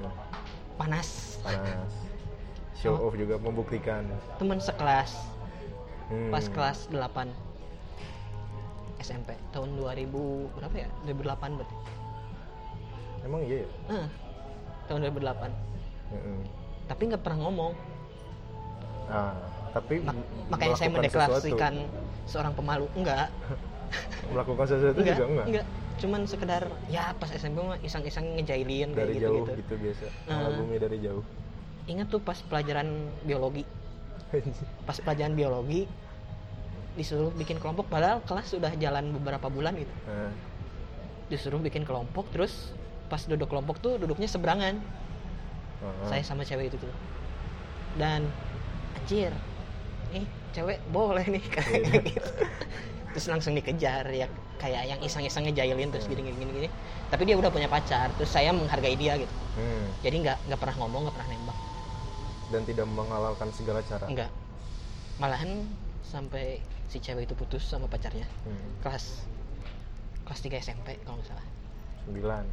[0.75, 1.41] panas.
[1.41, 1.89] panas
[2.77, 3.07] show Oh.
[3.07, 4.05] off juga membuktikan
[4.37, 5.33] Teman sekelas
[6.03, 6.29] Hmm.
[6.29, 7.31] pas kelas 8
[8.99, 10.11] SMP tahun 2000
[10.53, 11.75] berapa ya 2008 berarti
[13.23, 14.07] emang iya ya Eh,
[14.85, 15.49] tahun 2008
[16.11, 16.39] Heeh.
[16.87, 17.73] Tapi nggak pernah ngomong.
[19.09, 19.33] Ah
[19.73, 21.73] tapi Mak- m- makanya saya mendeklarasikan
[22.29, 23.27] seorang pemalu enggak.
[23.33, 24.29] Sesuatu.
[24.33, 25.65] melakukan sesuatu enggak, juga enggak, enggak.
[25.97, 30.05] Cuman sekedar ya pas SMP mah iseng-iseng ngejailin kayak dari gitu jauh gitu gitu, biasa
[30.29, 31.23] mengagumi dari jauh.
[31.89, 32.87] Ingat tuh pas pelajaran
[33.27, 33.65] biologi.
[34.89, 35.85] Pas pelajaran biologi
[36.97, 39.93] disuruh bikin kelompok padahal kelas sudah jalan beberapa bulan gitu.
[40.09, 40.33] Nah,
[41.29, 42.73] disuruh bikin kelompok terus
[43.13, 44.81] pas duduk kelompok tuh duduknya seberangan
[45.83, 46.93] ah, saya sama cewek itu tuh.
[47.99, 48.31] Dan
[48.95, 49.33] anjir
[50.13, 52.01] nih cewek boleh nih kayak Iya.
[52.05, 52.21] gitu
[53.13, 54.25] terus langsung dikejar ya
[54.57, 56.17] kayak yang iseng-iseng ngejailin terus Hmm.
[56.17, 56.69] gini gini gini gini
[57.09, 59.33] tapi dia udah punya pacar terus saya menghargai dia gitu.
[59.53, 59.85] Hmm.
[60.01, 61.57] jadi nggak nggak pernah ngomong nggak pernah nembak.
[62.53, 64.05] Dan tidak menghalalkan segala cara?
[64.05, 64.29] Enggak
[65.17, 65.65] malahan
[66.01, 66.57] sampai
[66.89, 68.25] si cewek itu putus sama pacarnya.
[68.45, 68.69] Hmm.
[68.81, 69.25] kelas
[70.25, 71.45] kelas 3 SMP kalau nggak salah.
[72.05, 72.45] Sembilan.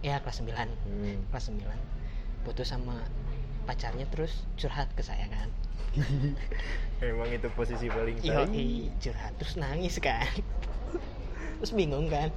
[0.00, 1.16] Ya kelas 9 hmm.
[1.32, 1.64] kelas 9
[2.42, 3.02] putus sama
[3.64, 5.48] pacarnya terus curhat ke saya kan?
[7.04, 8.44] Emang itu posisi paling Iya,
[8.98, 10.24] curhat terus nangis kan.
[11.58, 12.30] terus bingung kan.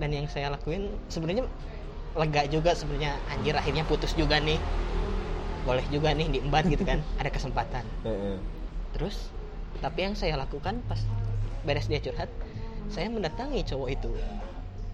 [0.00, 1.44] Dan yang saya lakuin sebenarnya
[2.16, 3.16] lega juga sebenarnya.
[3.30, 4.58] Anjir akhirnya putus juga nih.
[5.64, 7.00] Boleh juga nih diemban gitu kan?
[7.20, 7.84] Ada kesempatan.
[8.96, 9.30] Terus
[9.80, 11.00] tapi yang saya lakukan pas
[11.64, 12.28] beres dia curhat
[12.90, 14.10] saya mendatangi cowok itu.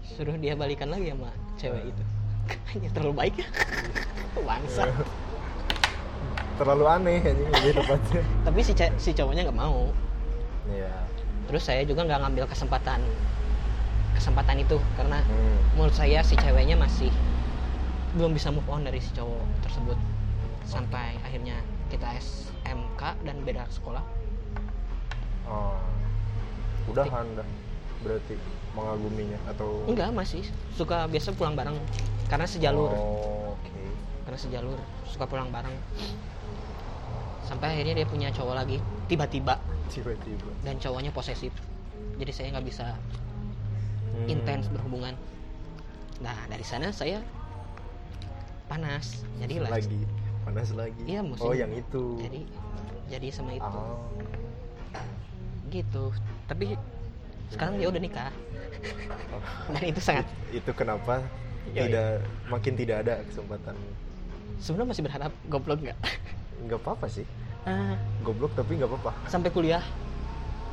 [0.07, 2.03] Suruh dia balikan lagi sama cewek itu
[2.73, 3.47] hanya terlalu baik ya.
[4.47, 4.87] Bangsa.
[6.57, 8.21] Terlalu aneh anjing lebih tepatnya.
[8.47, 9.89] Tapi si si cowoknya nggak mau.
[10.69, 10.93] Iya.
[11.47, 12.99] Terus saya juga nggak ngambil kesempatan
[14.17, 15.57] kesempatan itu karena Hmm.
[15.77, 17.13] menurut saya si ceweknya masih
[18.17, 19.97] belum bisa move on dari si cowok tersebut.
[20.65, 24.01] Sampai akhirnya kita SMK dan beda sekolah.
[25.47, 25.77] Oh.
[26.89, 27.47] Udahan dah
[28.01, 28.35] berarti
[28.77, 29.81] mengaguminya atau?
[29.89, 30.45] Enggak masih
[30.77, 31.75] suka biasa pulang bareng.
[32.29, 32.93] Karena sejalur.
[32.93, 33.71] Oh, oke.
[34.29, 34.77] Karena sejalur
[35.09, 35.73] suka pulang bareng.
[37.47, 38.77] Sampai akhirnya dia punya cowok lagi
[39.09, 39.57] tiba-tiba.
[39.89, 40.51] Tiba-tiba.
[40.61, 41.55] Dan cowoknya posesif.
[42.19, 42.93] Jadi saya nggak bisa
[44.17, 44.33] Hmm.
[44.33, 45.13] intens berhubungan.
[46.19, 47.21] Nah dari sana saya
[48.65, 49.21] panas.
[49.37, 49.99] Jadi lagi.
[50.41, 51.01] Panas lagi.
[51.05, 51.43] Iya, musim.
[51.43, 52.17] oh yang itu.
[52.23, 52.41] jadi
[53.07, 53.67] jadi sama itu.
[53.67, 54.01] Oh.
[55.67, 56.15] gitu.
[56.47, 56.79] Tapi
[57.51, 58.31] sekarang dia udah nikah.
[59.31, 59.41] Oh.
[59.73, 61.23] dan itu sangat itu kenapa
[61.75, 62.09] Iya, tidak
[62.47, 63.75] makin tidak ada kesempatan?
[64.57, 65.99] Sebenarnya masih berharap goblok nggak?
[66.63, 67.25] Nggak apa-apa sih.
[67.67, 69.11] Ah, goblok tapi nggak apa-apa.
[69.27, 69.83] Sampai kuliah.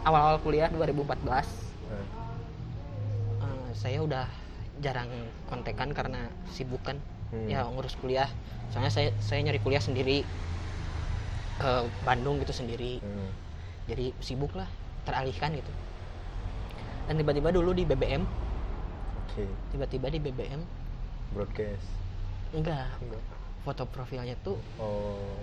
[0.05, 2.05] Awal-awal kuliah 2014 Nah,
[3.43, 4.27] eh, saya udah
[4.79, 5.09] jarang
[5.51, 6.99] kontekan karena sibuk kan.
[7.35, 7.51] Hmm.
[7.51, 8.31] ya ngurus kuliah.
[8.71, 10.23] Soalnya saya saya nyari kuliah sendiri.
[11.59, 13.03] Ke Bandung gitu sendiri.
[13.03, 13.31] Hmm.
[13.85, 14.65] jadi sibuk lah
[15.05, 15.69] teralihkan gitu
[17.05, 18.23] dan tiba-tiba dulu di BBM
[19.25, 19.45] oke.
[19.75, 20.61] Tiba-tiba di BBM
[21.35, 21.89] broadcast.
[22.55, 22.89] Enggak.
[23.03, 23.25] Enggak.
[23.65, 25.41] Foto profilnya tuh oh.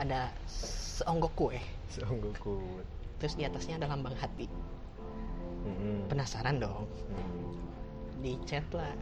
[0.00, 1.60] ada seonggok kue
[1.92, 2.80] seonggoku
[3.18, 4.46] terus di atasnya ada lambang hati.
[5.68, 6.06] Hmm.
[6.08, 6.88] penasaran dong.
[7.12, 7.52] Hmm.
[8.24, 8.94] di chat lah.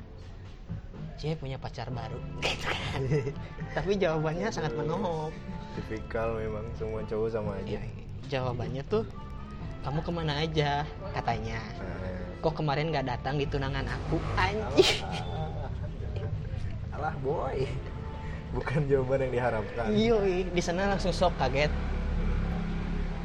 [1.17, 2.21] Cie punya pacar baru.
[2.45, 3.01] Gitu kan.
[3.73, 5.33] Tapi jawabannya sangat menohok.
[5.79, 7.81] Tipikal memang semua cowok sama aja.
[7.81, 7.83] Ya,
[8.29, 9.05] jawabannya tuh
[9.87, 10.83] kamu ke mana aja?
[11.15, 11.63] katanya.
[11.79, 14.19] Nah, kok kemarin nggak datang di tunangan aku?
[14.35, 15.07] Anjing.
[16.91, 17.71] Alah boy.
[18.51, 19.87] Bukan jawaban yang diharapkan.
[19.95, 21.71] Yoi, di sana langsung shock kaget.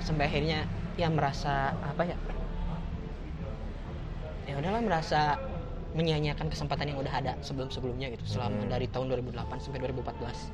[0.06, 0.70] Sampai akhirnya
[1.02, 2.18] ya merasa apa ya?
[4.46, 5.40] Ya udahlah merasa
[5.98, 8.70] menyia-nyiakan kesempatan yang udah ada sebelum-sebelumnya gitu selama Hmm.
[8.70, 10.52] dari tahun 2008 sampai 2014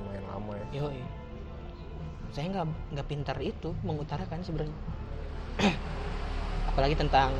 [0.00, 0.66] lumayan lama ya.
[0.80, 1.00] Yoi.
[2.30, 4.76] Saya nggak nggak pintar itu mengutarakan sebenarnya.
[6.70, 7.34] Apalagi tentang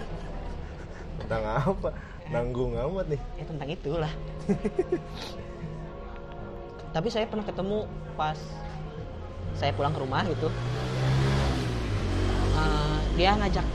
[1.22, 1.94] tentang apa?
[2.30, 3.20] Nanggung amat nih.
[3.38, 4.12] Ya tentang itulah.
[6.94, 7.86] Tapi saya pernah ketemu
[8.18, 8.38] pas
[9.54, 10.50] saya pulang ke rumah gitu.
[12.58, 13.66] Eh, dia ngajak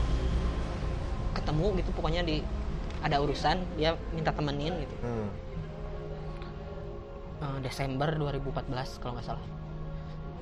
[1.40, 2.44] ketemu gitu pokoknya di
[3.00, 4.96] ada urusan dia minta temenin gitu.
[5.00, 5.28] Hmm.
[7.40, 9.55] Eh, Desember 2014 kalau nggak salah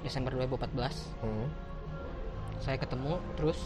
[0.04, 1.48] Desember 2014 Hmm.
[2.60, 3.58] saya ketemu terus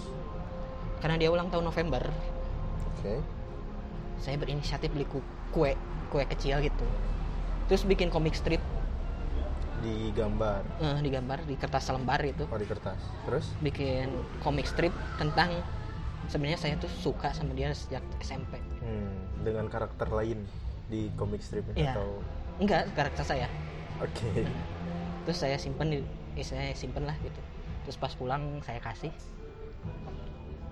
[0.98, 2.02] karena dia ulang tahun November
[2.88, 3.14] oke.
[4.18, 5.74] saya berinisiatif beli ku- kue
[6.08, 6.86] kue kecil gitu.
[7.66, 8.58] Terus bikin komik strip.
[9.78, 10.64] Di gambar?
[10.80, 12.98] Eh, digambar di kertas lembar itu oh di kertas.
[13.22, 13.46] Terus?
[13.60, 15.52] Bikin komik strip tentang
[16.26, 19.44] sebenarnya saya tuh suka sama dia sejak SMP hmm.
[19.44, 20.42] dengan karakter lain
[20.88, 21.94] di komik strip Iya.
[21.94, 22.18] atau?
[22.58, 23.46] Enggak karakter saya.
[24.00, 24.48] Oke.
[25.22, 26.00] Terus saya simpen di
[26.38, 27.40] eh, saya simpen lah gitu.
[27.86, 29.10] Terus pas pulang saya kasih.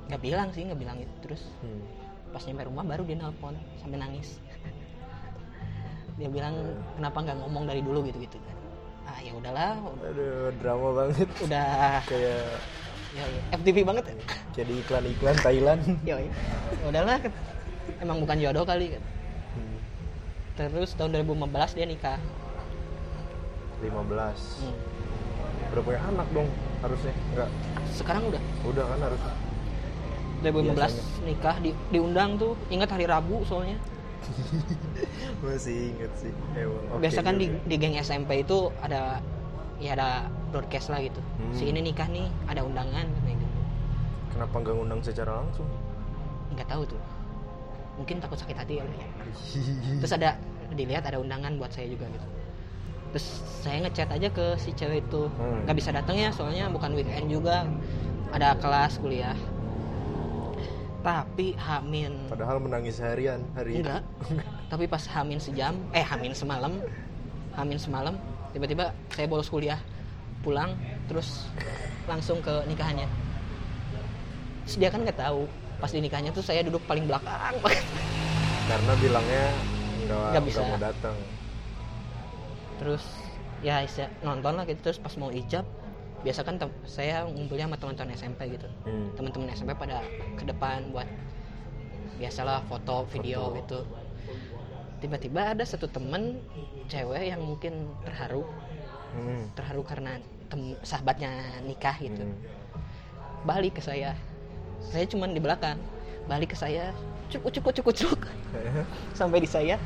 [0.06, 1.82] Nggak bilang sih nggak bilang itu terus hmm.
[2.30, 4.38] pas nyampe rumah baru dia nelpon sampai nangis.
[6.16, 6.56] Dia bilang
[6.96, 8.00] kenapa nggak ngomong dari dulu?
[8.08, 8.56] Gitu gitu kan.
[9.04, 9.76] Ah ya udahlah.
[10.00, 11.28] Aduh drama banget.
[11.44, 12.00] Udah.
[12.08, 12.56] Kayak
[13.12, 14.04] ya, ya, FTV banget.
[14.56, 15.82] Jadi iklan-iklan Thailand.
[16.08, 16.32] Ya ya
[16.88, 17.20] udahlah
[18.00, 19.02] emang bukan jodoh kali kan
[19.56, 19.80] Hmm.
[20.52, 22.20] terus tahun 2015 dia nikah.
[23.80, 24.76] 15 Hmm.
[25.76, 26.48] Udah punya anak dong
[26.80, 27.12] harusnya.
[27.36, 27.48] Enggak
[27.92, 28.42] sekarang udah.
[28.64, 29.20] Udah kan harus.
[30.40, 31.04] 2015 Biasanya.
[31.24, 33.76] nikah di, diundang tuh ingat hari Rabu soalnya.
[35.44, 36.32] Masih inget sih.
[36.56, 39.20] Emang oke biasa kan di, di geng SMP itu ada
[39.76, 41.20] ya ada broadcast lah gitu.
[41.20, 41.52] Hmm.
[41.52, 43.56] si ini nikah nih ada undangan kayak gitu.
[44.32, 45.68] Kenapa nggak ngundang secara langsung?
[46.52, 47.00] Nggak tahu tuh.
[47.96, 49.08] Mungkin takut sakit hati kali ya.
[50.04, 50.40] Terus ada
[50.72, 52.35] dilihat ada undangan buat saya juga gitu
[53.16, 55.32] terus saya ngechat aja ke si cewek itu.
[55.40, 55.64] Hmm.
[55.64, 57.64] nggak bisa datang ya soalnya bukan weekend juga.
[58.28, 59.32] Ada kelas kuliah.
[61.00, 62.28] Tapi hamin.
[62.28, 64.04] Padahal menangis seharian hari enggak.
[64.72, 66.76] Tapi pas hamin sejam eh hamin semalam
[67.56, 68.20] hamin semalam
[68.52, 69.80] tiba-tiba saya bolos kuliah.
[70.44, 70.76] Pulang
[71.08, 71.48] terus
[72.04, 73.08] langsung ke nikahannya.
[74.68, 75.48] Terus dia kan nggak tahu
[75.80, 77.56] pas di nikahnya tuh saya duduk paling belakang
[78.68, 79.46] karena bilangnya
[80.08, 80.64] nggak bisa.
[80.64, 81.16] mau datang
[82.76, 83.04] terus
[83.64, 83.82] ya
[84.20, 85.64] nonton lah gitu terus pas mau ijab
[86.20, 89.08] biasa kan saya ngumpulnya sama teman-teman SMP gitu Hmm.
[89.16, 90.02] teman-teman SMP pada
[90.36, 91.08] ke depan buat
[92.16, 93.56] biasalah foto video Foto.
[93.58, 93.78] gitu
[94.98, 96.40] tiba-tiba ada satu temen
[96.86, 98.44] cewek yang mungkin terharu
[99.12, 99.48] Hmm.
[99.54, 101.30] terharu karena tem- sahabatnya
[101.62, 102.36] nikah gitu Hmm.
[103.44, 104.12] balik ke saya
[104.92, 105.78] saya cuman di belakang
[106.26, 106.90] balik ke saya
[107.28, 108.20] cuk cuk cuk cuk
[109.18, 109.76] sampai di saya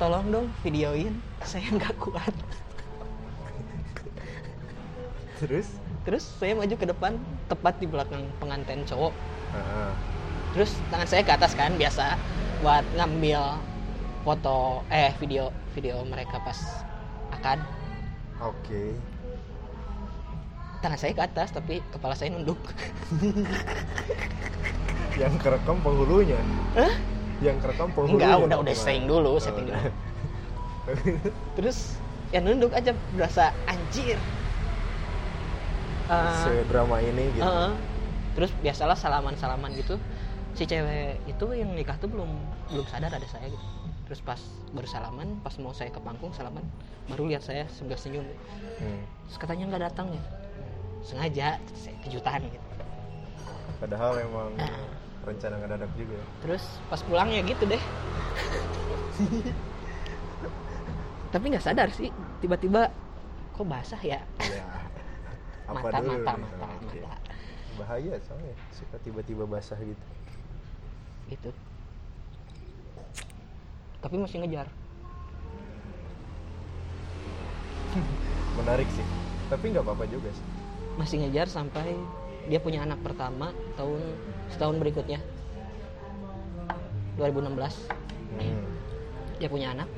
[0.00, 1.12] tolong dong videoin.
[1.44, 2.32] Saya nggak kuat.
[5.44, 5.68] Terus?
[6.08, 7.20] Terus saya maju ke depan
[7.52, 9.12] tepat di belakang pengantin cowok.
[9.52, 9.92] Ah,
[10.56, 12.16] terus tangan saya ke atas kan biasa
[12.64, 13.60] buat ngambil
[14.24, 16.56] foto eh video video mereka pas
[17.36, 17.60] akad.
[18.40, 18.96] Oke.
[20.80, 22.56] Tangan saya ke atas tapi kepala saya nunduk.
[25.20, 26.40] Yang kerekam penghulunya?
[26.72, 27.19] Hah?
[27.40, 29.80] Yang kerekam penghulunya enggak udah udah setting dulu Oh, setting udah.
[29.80, 29.92] dulu
[31.56, 31.96] terus
[32.30, 34.18] ya nunduk aja berasa anjir.
[36.06, 37.42] Eh, sedrama ini gitu.
[37.42, 37.72] Heeh.
[38.30, 39.98] terus biasalah salaman salaman gitu.
[40.54, 42.30] Si cewek itu yang nikah tuh belum
[42.68, 43.66] belum sadar ada saya gitu.
[44.06, 46.62] Terus pas baru salaman pas mau saya ke panggung salaman
[47.06, 48.26] baru lihat saya sambil senyum.
[48.78, 49.02] Hmm.
[49.24, 50.22] terus katanya nggak datang ya.
[51.00, 52.66] Sengaja terus saya kejutan gitu.
[53.78, 54.82] Padahal emang Ah.
[55.20, 57.82] Rencana ngedadak juga terus pas pulang ya gitu deh.
[61.30, 62.10] Tapi nggak sadar sih
[62.42, 62.90] tiba-tiba
[63.54, 64.20] kok basah ya?
[64.40, 64.64] Ya
[65.70, 66.42] apa mata dulu mata nih?
[66.42, 66.98] mata Oke.
[67.04, 67.16] mata.
[67.78, 70.06] Bahaya soalnya suka tiba-tiba basah gitu.
[71.30, 71.50] Gitu.
[74.00, 74.66] Tapi masih ngejar.
[78.58, 79.06] Menarik sih.
[79.52, 80.46] Tapi nggak apa-apa juga sih.
[80.98, 81.94] Masih ngejar sampai
[82.50, 84.00] dia punya anak pertama tahun
[84.50, 85.18] setahun berikutnya.
[87.18, 87.52] 2016
[88.40, 88.64] hmm.
[89.40, 89.88] dia punya anak.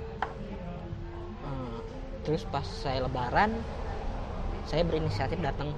[1.46, 1.78] Eh,
[2.26, 3.54] terus pas saya lebaran
[4.66, 5.74] saya berinisiatif datang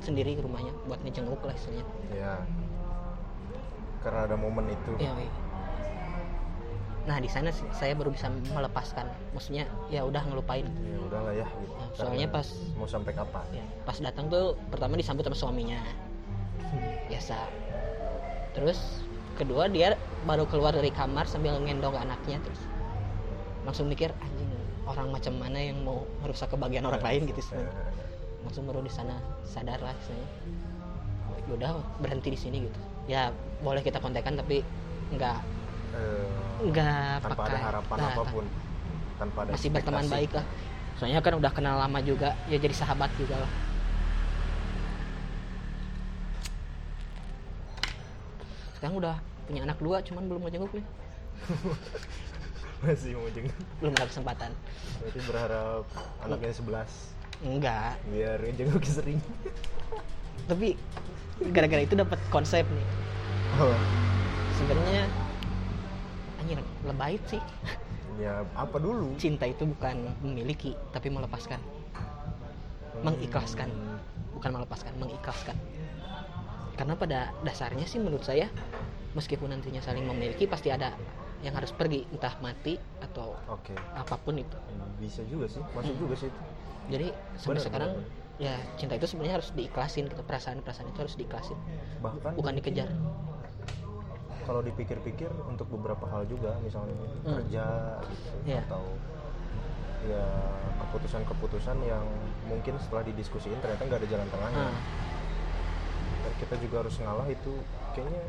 [0.00, 1.84] sendiri ke rumahnya buat ngejenguk lah istilahnya.
[2.12, 2.34] Ya
[4.00, 4.92] karena ada momen itu.
[4.96, 5.12] Iya.
[7.08, 9.08] nah di sana saya baru bisa melepaskan.
[9.32, 10.68] Maksudnya ya udah ngelupain.
[10.68, 11.72] Ya udahlah ya gitu.
[11.72, 13.44] Ya, soalnya pas- mau sampai kapan?
[13.56, 15.80] ya, pas datang tuh pertama disambut sama suaminya.
[17.08, 17.36] Biasa
[18.52, 19.04] terus
[19.38, 22.60] kedua dia baru keluar dari kamar sambil ngendong anaknya terus
[23.64, 24.50] langsung mikir anjing
[24.90, 27.20] orang macam mana yang mau merusak kebahagiaan orang lain?
[27.30, 27.56] Gitu sih.
[28.42, 30.24] Langsung baru di sana sadar lah saya
[31.50, 32.80] udah berhenti di sini gitu.
[33.10, 34.62] Ya boleh kita kontekan tapi
[35.10, 35.38] nggak
[35.98, 38.44] eh, nggak tanpa ada pakai harapan nah, apa pun.
[39.18, 40.46] tanpa ada masih berteman baik lah.
[40.98, 42.38] Soalnya kan udah kenal lama juga.
[42.46, 43.50] Ya jadi sahabat juga lah
[48.80, 50.86] sekarang udah punya anak dua cuman belum mau jenguk nih.
[52.80, 53.52] Masih mau jenguk.
[53.76, 54.56] Belum ada kesempatan.
[55.04, 55.84] Berarti berharap
[56.24, 57.92] anaknya 11 enggak.
[58.08, 59.20] Biar jenguk sering.
[60.48, 60.80] Tapi
[61.52, 62.86] gara-gara itu dapat konsep nih.
[63.60, 63.76] Oh,
[64.56, 65.04] sebenarnya
[66.40, 67.42] anjir lebay sih.
[68.16, 69.12] Ya apa dulu?
[69.20, 71.60] Cinta itu bukan memiliki tapi melepaskan.
[73.04, 73.68] Mengikhlaskan.
[74.32, 75.60] Bukan melepaskan mengikhlaskan
[76.80, 78.48] karena pada dasarnya sih menurut saya
[79.12, 80.96] meskipun nantinya saling memiliki pasti ada
[81.44, 83.76] yang harus pergi entah mati atau oke.
[83.92, 84.56] apa pun itu.
[84.96, 86.00] Bisa juga sih masuk Hmm.
[86.00, 86.40] juga sih itu.
[86.88, 88.08] Jadi sampai Benar, sekarang benar,
[88.40, 91.58] ya cinta itu sebenarnya harus diikhlasin gitu perasaan-perasaan itu harus diikhlasin.
[92.00, 92.88] Bahkan bukan dikejar.
[94.40, 97.44] Kalau dipikir-pikir untuk beberapa hal juga misalnya Hmm.
[97.44, 97.64] kerja
[98.08, 98.64] gitu Iya.
[98.64, 98.82] atau
[100.00, 100.24] ya
[100.80, 102.04] keputusan-keputusan yang
[102.48, 104.64] mungkin setelah didiskusiin ternyata nggak ada jalan tengahnya.
[104.64, 104.74] Nah,
[106.20, 107.52] dan kita juga harus ngalah itu
[107.96, 108.22] kayaknya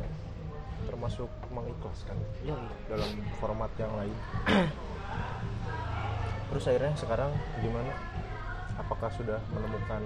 [0.88, 2.18] termasuk mengikhlaskan.
[2.42, 2.66] Yoi.
[2.90, 4.18] dalam format yang lain.
[6.52, 7.32] Terus akhirnya sekarang
[7.64, 7.94] gimana?
[8.76, 10.02] Apakah sudah menemukan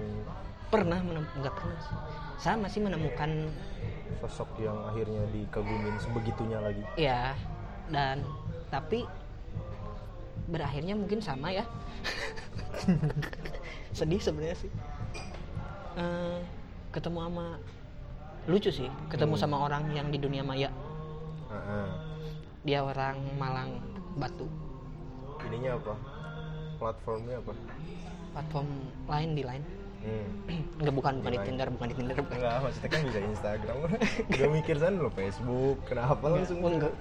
[0.70, 1.98] pernah menem- nggak pernah sih.
[2.42, 3.50] Sama sih menemukan
[4.20, 6.84] sosok yang akhirnya dikagumin sebegitunya lagi?
[7.00, 7.34] Ya
[7.90, 8.26] dan
[8.74, 9.06] tapi
[10.50, 11.66] berakhirnya mungkin sama ya.
[13.98, 14.72] Sedih sebenarnya sih.
[15.96, 16.40] Eh,
[16.96, 17.46] ketemu sama
[18.48, 19.44] lucu sih ketemu Hmm.
[19.44, 20.72] sama orang yang di dunia maya.
[21.52, 21.88] Heeh.
[22.64, 23.78] dia orang Malang
[24.16, 24.48] Batu.
[25.46, 25.94] Ininya apa?
[26.76, 27.54] Platformnya apa?
[28.34, 28.68] Platform
[29.06, 29.64] lain di lain.
[30.02, 30.28] Hmm.
[30.82, 31.46] nggak bukan bukan Di.
[31.46, 32.38] Tinder bukan di Tinder bukan.
[32.40, 33.78] Enggak maksudnya kan bisa Instagram.
[34.34, 36.58] Udah mikir sana lo Facebook kenapa langsung?
[36.64, 36.94] enggak.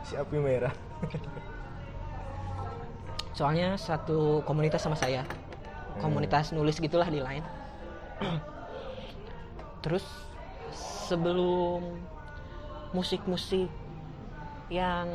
[0.00, 0.72] si api merah.
[3.32, 5.24] Soalnya satu komunitas sama saya.
[5.98, 7.42] Komunitas nulis gitulah di lain
[9.80, 10.04] terus
[11.08, 11.82] sebelum
[12.92, 13.66] musik-musik
[14.70, 15.08] yang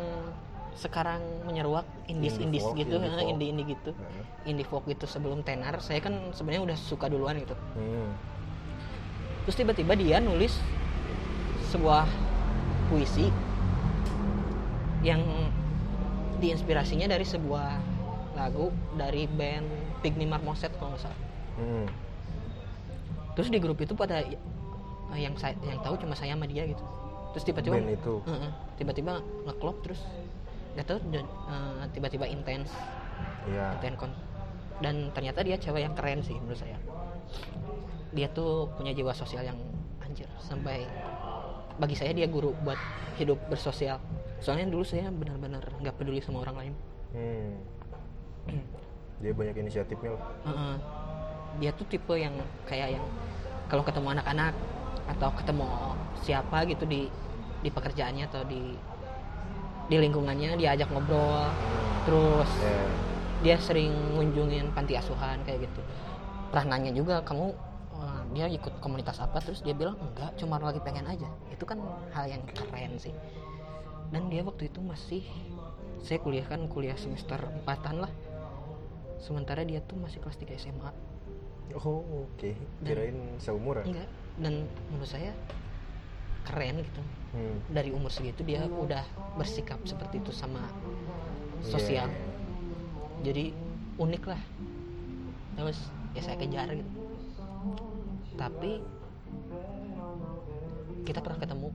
[0.76, 3.32] sekarang menyeruak indies Indie indies folk, gitu indie folk.
[3.32, 4.24] indie indie gitu Heeh.
[4.46, 8.12] indie folk gitu sebelum tenar saya kan sebenarnya udah suka duluan gitu Hmm.
[9.48, 10.52] terus tiba-tiba dia nulis
[11.70, 12.04] sebuah
[12.88, 13.32] puisi
[15.00, 15.22] yang
[16.38, 17.80] diinspirasinya dari sebuah
[18.36, 19.64] lagu dari band
[20.04, 21.20] Pygmy Marmoset kalau nggak salah
[21.56, 21.88] Hmm.
[23.32, 24.28] terus di grup itu pada
[25.12, 26.82] eh, yang saya yang tahu cuma saya sama dia gitu
[27.32, 28.16] terus tiba-tiba Band itu.
[28.24, 29.14] Heeh, tiba-tiba
[29.44, 30.00] ngeklop terus
[30.74, 31.22] nggak tahu eh,
[31.92, 32.72] tiba-tiba intens
[33.46, 33.78] Iya.
[33.78, 34.20] intens kon-
[34.80, 36.76] dan ternyata dia cewek yang keren sih menurut saya
[38.12, 39.60] dia tuh punya jiwa sosial yang
[40.00, 40.84] anjir sampai
[41.76, 42.80] bagi saya dia guru buat
[43.16, 44.00] hidup bersosial
[44.40, 46.74] soalnya dulu saya benar-benar nggak peduli sama orang lain
[47.16, 47.56] Hmm.
[49.18, 50.24] Dia banyak inisiatifnya lah.
[50.44, 50.76] Heeh.
[51.56, 52.36] dia tuh tipe yang
[52.68, 53.06] kayak yang
[53.66, 54.52] kalau ketemu anak-anak
[55.06, 55.68] atau ketemu
[56.20, 57.08] siapa gitu di
[57.62, 58.74] di pekerjaannya atau di
[59.86, 61.46] di lingkungannya dia ajak ngobrol.
[62.06, 62.78] Terus Ya.
[63.44, 65.82] dia sering ngunjungin panti asuhan kayak gitu.
[66.50, 67.54] Pernah nanya juga kamu
[67.96, 69.38] eh, dia ikut komunitas apa?
[69.40, 71.30] Terus dia bilang enggak cuma lagi pengen aja.
[71.50, 71.78] Itu kan
[72.12, 73.14] hal yang keren sih.
[74.10, 75.22] Dan dia waktu itu masih
[76.00, 78.12] saya kuliah kan kuliah semester empatan lah.
[79.18, 80.92] Sementara dia tuh masih kelas 3 SMA
[81.76, 82.54] Oh, oke.
[82.82, 83.90] Kirain seumuran.
[83.90, 84.06] enggak
[84.38, 84.54] dan
[84.90, 85.32] menurut saya
[86.44, 87.04] keren gitu
[87.36, 87.60] Hmm.
[87.68, 89.04] dari umur segitu dia udah
[89.36, 90.72] bersikap seperti itu sama
[91.60, 92.24] sosial Iya.
[93.22, 93.52] jadi
[93.98, 94.40] unik lah
[95.56, 95.76] terus
[96.16, 96.92] ya saya kejar gitu
[98.36, 98.80] tapi
[101.04, 101.70] kita pernah ketemu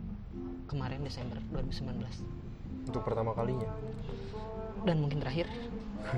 [0.64, 3.68] kemarin Desember 2019 Untuk pertama kalinya.
[4.82, 5.44] dan mungkin terakhir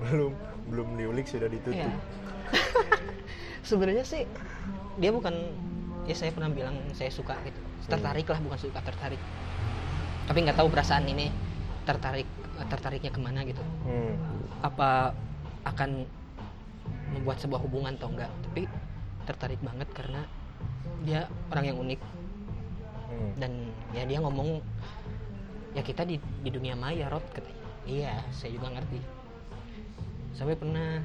[0.00, 0.32] Belum
[0.66, 1.78] belum diulik sudah ditutup.
[1.78, 1.90] ya
[3.68, 4.26] sebenarnya sih
[4.98, 5.34] dia bukan
[6.06, 9.18] ya saya pernah bilang saya suka gitu tertarik lah bukan suka tertarik
[10.26, 11.30] tapi nggak tahu perasaan ini
[11.86, 12.26] tertarik
[12.66, 14.18] tertariknya ke mana gitu Hmm.
[14.58, 15.14] apa
[15.62, 16.02] akan
[17.14, 18.66] membuat sebuah hubungan atau enggak tapi
[19.22, 20.26] tertarik banget karena
[21.06, 22.00] dia orang yang unik
[23.06, 23.30] Hmm.
[23.38, 24.58] dan ya dia ngomong
[25.76, 28.96] ya kita di di dunia maya Rod katanya iya saya juga ngerti
[30.32, 31.04] sampai pernah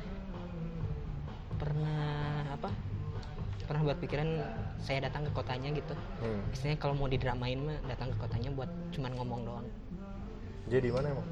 [1.60, 2.02] pernah
[2.50, 2.70] apa
[3.68, 4.28] pernah buat pikiran
[4.82, 6.42] saya datang ke kotanya gitu Hmm.
[6.52, 9.68] istilahnya kalau mau didramain mah datang ke kotanya buat cuman ngomong doang
[10.70, 11.28] Jadi di mana emang?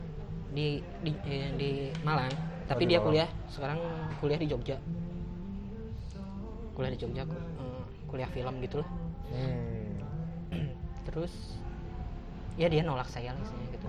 [0.49, 0.67] di
[1.05, 1.71] di, eh, di
[2.01, 2.33] Malang
[2.65, 3.05] tapi di dia Malang.
[3.07, 3.79] kuliah sekarang
[4.17, 4.77] kuliah di Jogja
[6.73, 8.89] kuliah di Jogja eh, kuliah film gitu lah
[9.29, 10.01] Hmm.
[11.05, 11.29] terus
[12.59, 13.87] ya dia nolak saya lah istilahnya gitu.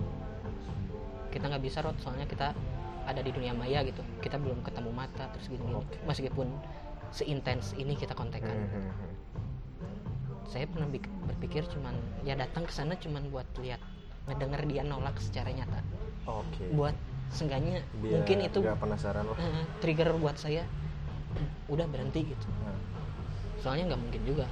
[1.35, 2.55] Kita nggak bisa rot soalnya kita
[3.03, 3.99] ada di dunia maya gitu.
[4.23, 5.99] Kita belum ketemu mata terus gitu gini Oke.
[6.07, 6.47] meskipun
[7.11, 8.55] seintens ini kita kontekan.
[8.55, 9.13] Hmm, hmm, hmm.
[10.47, 10.87] saya pernah
[11.27, 11.95] berpikir cuman
[12.27, 13.79] ya datang ke sana cuman buat lihat
[14.31, 15.83] ngedenger dia nolak secara nyata.
[16.21, 16.63] Oke.
[16.71, 16.95] buat
[17.31, 19.25] sengganya Biar mungkin itu penasaran
[19.79, 20.67] trigger buat saya
[21.71, 22.47] udah berhenti gitu.
[23.63, 24.45] Soalnya nggak mungkin juga.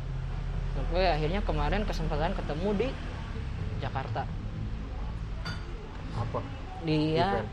[0.74, 2.88] Sampai akhirnya kemarin kesempatan ketemu di
[3.80, 4.24] Jakarta
[6.12, 6.40] apa?
[6.82, 7.50] dia Event.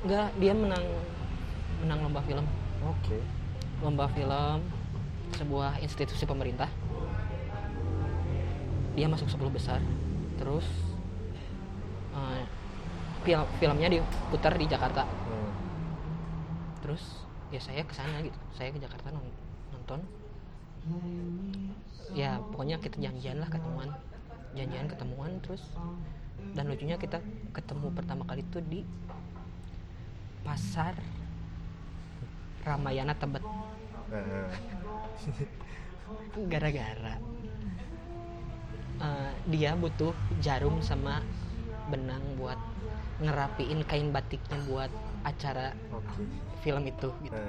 [0.00, 0.84] nggak dia menang
[1.80, 2.44] menang lomba film
[2.84, 3.18] Oke.
[3.80, 4.60] lomba film
[5.30, 6.68] sebuah institusi pemerintah
[8.94, 9.80] dia masuk 10 besar
[10.36, 10.66] terus
[12.12, 12.42] eh,
[13.22, 15.52] fil filmnya diputar di Jakarta Hmm.
[16.80, 19.36] terus ya saya ke sana gitu saya ke Jakarta non-
[19.70, 20.00] nonton
[22.10, 23.92] ya pokoknya kita janjian lah ketemuan
[24.56, 25.60] janjian ketemuan terus.
[26.54, 27.20] Dan lucunya kita
[27.52, 28.80] ketemu pertama kali itu di
[30.46, 30.94] pasar
[32.64, 33.44] Ramayana Tebet.
[36.52, 37.14] Gara-gara
[39.02, 41.20] eh, dia butuh jarum sama
[41.88, 42.60] benang buat
[43.18, 44.92] ngerapiin kain batiknya buat
[45.26, 46.22] acara Oke.
[46.62, 47.40] film itu gitu.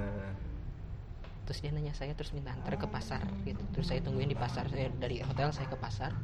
[1.46, 3.62] Terus dia nanya saya terus minta antar ke pasar gitu.
[3.74, 6.14] Terus saya tungguin di pasar saya dari hotel saya ke pasar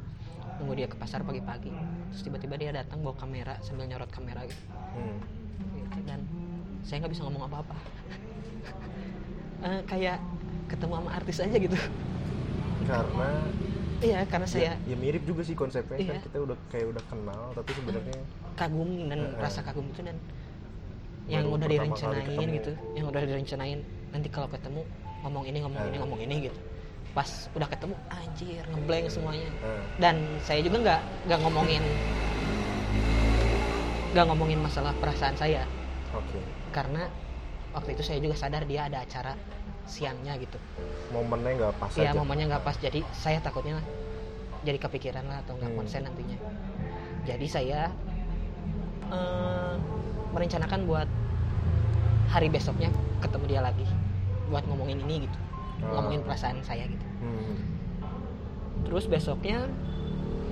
[0.57, 1.69] tunggu dia ke pasar pagi-pagi
[2.09, 4.63] terus tiba-tiba dia datang bawa kamera sambil nyorot kamera gitu,
[4.97, 5.17] hmm.
[5.77, 5.97] Gitu.
[6.05, 6.19] dan
[6.81, 7.77] saya nggak bisa ngomong apa-apa
[9.57, 10.21] Eh, kayak
[10.69, 11.73] ketemu sama artis aja gitu
[12.85, 13.29] Karena
[13.97, 16.21] iya karena saya ya, ya mirip juga sih konsepnya kan Iya.
[16.29, 18.21] kita udah kayak udah kenal tapi sebenarnya
[18.53, 19.41] kagum dan Heeh.
[19.41, 20.17] rasa kagum itu dan
[21.25, 22.53] yang udah direncanain ketemu.
[22.61, 23.79] gitu yang udah direncanain
[24.13, 24.81] nanti kalau ketemu
[25.25, 26.01] ngomong ini ngomong ini Heeh.
[26.05, 26.59] ngomong ini gitu
[27.17, 29.81] pas udah ketemu anjir ngeblank semuanya Heeh.
[29.97, 31.81] dan saya juga nggak nggak ngomongin
[34.13, 35.65] nggak ngomongin masalah perasaan saya
[36.13, 36.37] oke.
[36.69, 37.09] karena
[37.73, 39.33] waktu itu saya juga sadar dia ada acara
[39.89, 40.61] siangnya gitu
[41.09, 42.19] Momennya nggak pas Iya aja.
[42.19, 43.81] momennya nggak pas jadi saya takutnya
[44.61, 45.79] jadi kepikiran lah atau nggak Hmm.
[45.79, 46.37] konsen nantinya
[47.25, 47.79] jadi saya
[49.07, 49.73] eh,
[50.29, 51.09] merencanakan buat
[52.27, 53.87] hari besoknya ketemu dia lagi
[54.47, 55.37] buat ngomongin ini gitu
[55.77, 55.93] Oh.
[55.93, 57.55] ngomongin perasaan saya gitu Hmm.
[58.85, 59.67] terus besoknya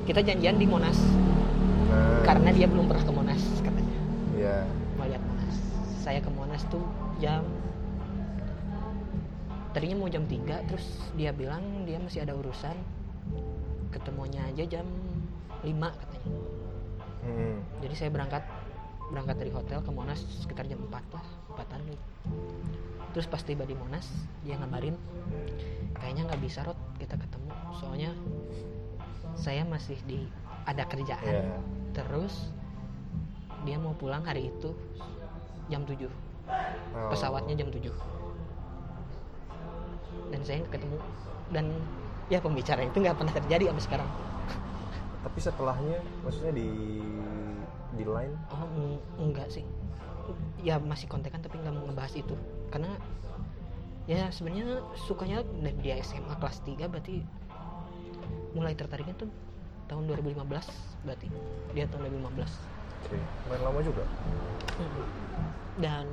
[0.10, 0.98] kita janjian di Monas.
[1.88, 3.98] Nah, karena dia belum pernah ke Monas katanya.
[4.34, 4.66] Ya
[4.98, 5.56] mau lihat Monas.
[6.02, 6.84] Saya ke Monas tuh
[7.22, 7.46] jam
[9.76, 10.86] tadinya mau jam 3 terus
[11.20, 12.76] dia bilang dia masih ada urusan.
[13.94, 14.86] Ketemunya aja jam
[15.64, 16.32] 5 katanya.
[17.26, 17.58] Hmm.
[17.82, 18.46] jadi saya berangkat
[19.10, 21.26] berangkat dari hotel ke Monas sekitar jam 4 lah
[21.58, 22.06] 4 gitu
[23.16, 24.04] terus pas tiba di Monas
[24.44, 25.00] dia ngabarin
[25.96, 27.48] kayaknya nggak bisa Rod kita ketemu.
[27.80, 28.12] Soalnya
[29.40, 30.28] saya masih di
[30.68, 31.24] ada kerjaan.
[31.24, 31.56] Ya.
[31.96, 32.52] terus
[33.64, 34.76] dia mau pulang hari itu
[35.72, 36.12] jam 7
[36.46, 37.10] Oh.
[37.10, 37.90] pesawatnya jam 7
[40.30, 40.98] dan saya nggak ketemu.
[41.50, 41.66] Dan
[42.28, 44.10] ya pembicaraan itu nggak pernah terjadi sampai sekarang.
[45.26, 46.70] Tapi setelahnya, maksudnya di
[47.96, 48.36] di line.
[48.52, 49.66] oh eng- enggak sih.
[50.62, 52.36] Ya masih kontekan tapi nggak mau ngebahas itu
[52.76, 52.92] karena
[54.04, 57.24] ya sebenarnya sukanya dari dia SMA kelas 3 berarti
[58.52, 59.32] mulai tertariknya tuh
[59.88, 60.44] tahun 2015
[61.02, 61.28] berarti
[61.72, 63.22] dia tahun 2015 Oke.
[63.48, 64.04] Main lama juga.
[64.76, 65.04] Mm.
[65.78, 66.06] dan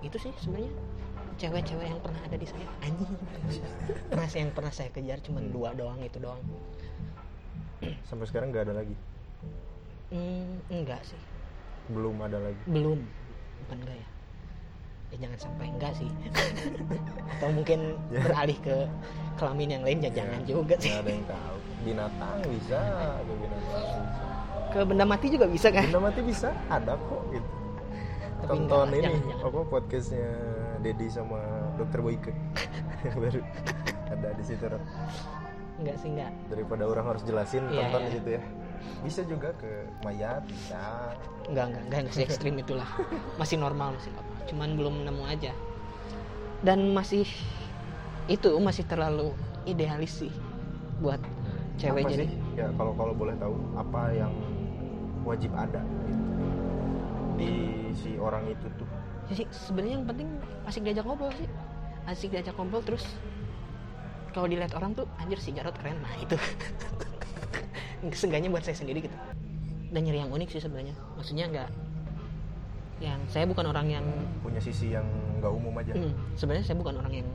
[0.00, 0.72] itu sih sebenarnya
[1.34, 3.12] cewek-cewek yang pernah ada di saya anjing
[4.10, 5.52] pernah yang pernah saya kejar cuma Hmm.
[5.52, 6.40] dua doang itu doang
[8.06, 8.94] Sampai sekarang nggak ada lagi.
[10.08, 11.18] Hmm, enggak sih
[11.90, 12.62] Belum ada lagi.
[12.64, 13.02] belum
[13.60, 14.08] bukan enggak ya
[15.12, 16.08] ya jangan sampai enggak sih
[17.36, 18.20] atau mungkin Ya.
[18.24, 18.76] beralih ke
[19.36, 21.56] kelamin yang lain ya jangan juga sih ada yang tahu.
[21.82, 22.80] Binatang bisa,
[23.18, 24.24] ke binatang bisa.
[24.70, 27.50] ke benda mati juga bisa kan Benda mati bisa, ada kok gitu.
[28.38, 29.46] Tapi Tonton enggak ini jangan, jangan.
[29.46, 30.28] apa podcastnya
[30.80, 31.40] Dedi sama
[31.74, 32.32] Dokter Boyke
[33.22, 33.40] baru
[34.08, 34.64] ada di situ
[35.78, 38.06] enggak sih enggak daripada orang harus jelasin Iya, tonton iya.
[38.06, 38.42] di situ ya
[39.02, 41.12] bisa juga ke mayat bisa.
[41.50, 42.86] Enggak enggak enggak enggak se ekstrim itulah.
[43.40, 44.34] Masih normal masih normal.
[44.46, 45.52] Cuman belum nemu aja.
[46.62, 47.26] Dan masih
[48.30, 49.34] itu masih terlalu
[49.66, 50.30] idealis sih
[51.02, 51.18] buat
[51.74, 52.26] cewek apa jadi.
[52.30, 54.30] Sih ya kalau kalau boleh tahu apa yang
[55.26, 56.22] wajib ada gitu?
[57.34, 57.52] Di
[57.98, 58.86] si orang itu tuh.
[59.26, 60.28] Ya sih sebenarnya yang penting
[60.70, 61.50] asik diajak ngobrol sih.
[62.06, 63.02] Asik diajak ngobrol terus
[64.30, 65.98] kalau dilihat orang tuh anjir si Jarot keren.
[65.98, 66.38] Nah itu
[68.18, 69.16] seenggaknya buat saya sendiri gitu.
[69.92, 70.96] Dan nyari yang unik sih sebenarnya.
[71.16, 71.70] Maksudnya nggak
[73.02, 74.06] yang saya bukan orang yang
[74.46, 75.04] punya sisi yang
[75.42, 75.92] nggak umum aja.
[75.92, 77.28] Hmm, sebenarnya saya bukan orang yang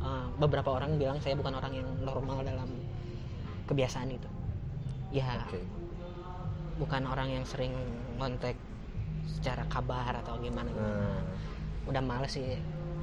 [0.00, 2.70] uh, beberapa orang bilang saya bukan orang yang normal dalam
[3.66, 4.30] kebiasaan itu
[5.10, 5.58] ya oke.
[6.78, 7.74] bukan orang yang sering
[8.18, 8.54] kontak
[9.26, 11.22] secara kabar atau gimana nah,
[11.90, 12.58] udah males sih.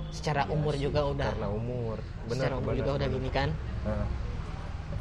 [0.08, 1.98] Secara iya umur sih, juga udah karena umur.
[2.32, 3.50] Benar secara umur juga udah gini kan.
[3.84, 4.08] Nah,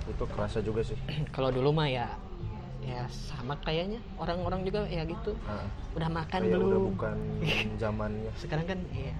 [0.06, 0.98] itu kerasa juga sih.
[1.34, 2.06] Kalau dulu mah ya
[2.86, 3.98] ya sama kayaknya.
[4.18, 5.34] Orang-orang juga ya gitu.
[5.46, 5.66] Nah,
[5.98, 7.16] udah makan belum udah bukan
[7.82, 8.30] zamannya.
[8.38, 9.14] Sekarang kan iya.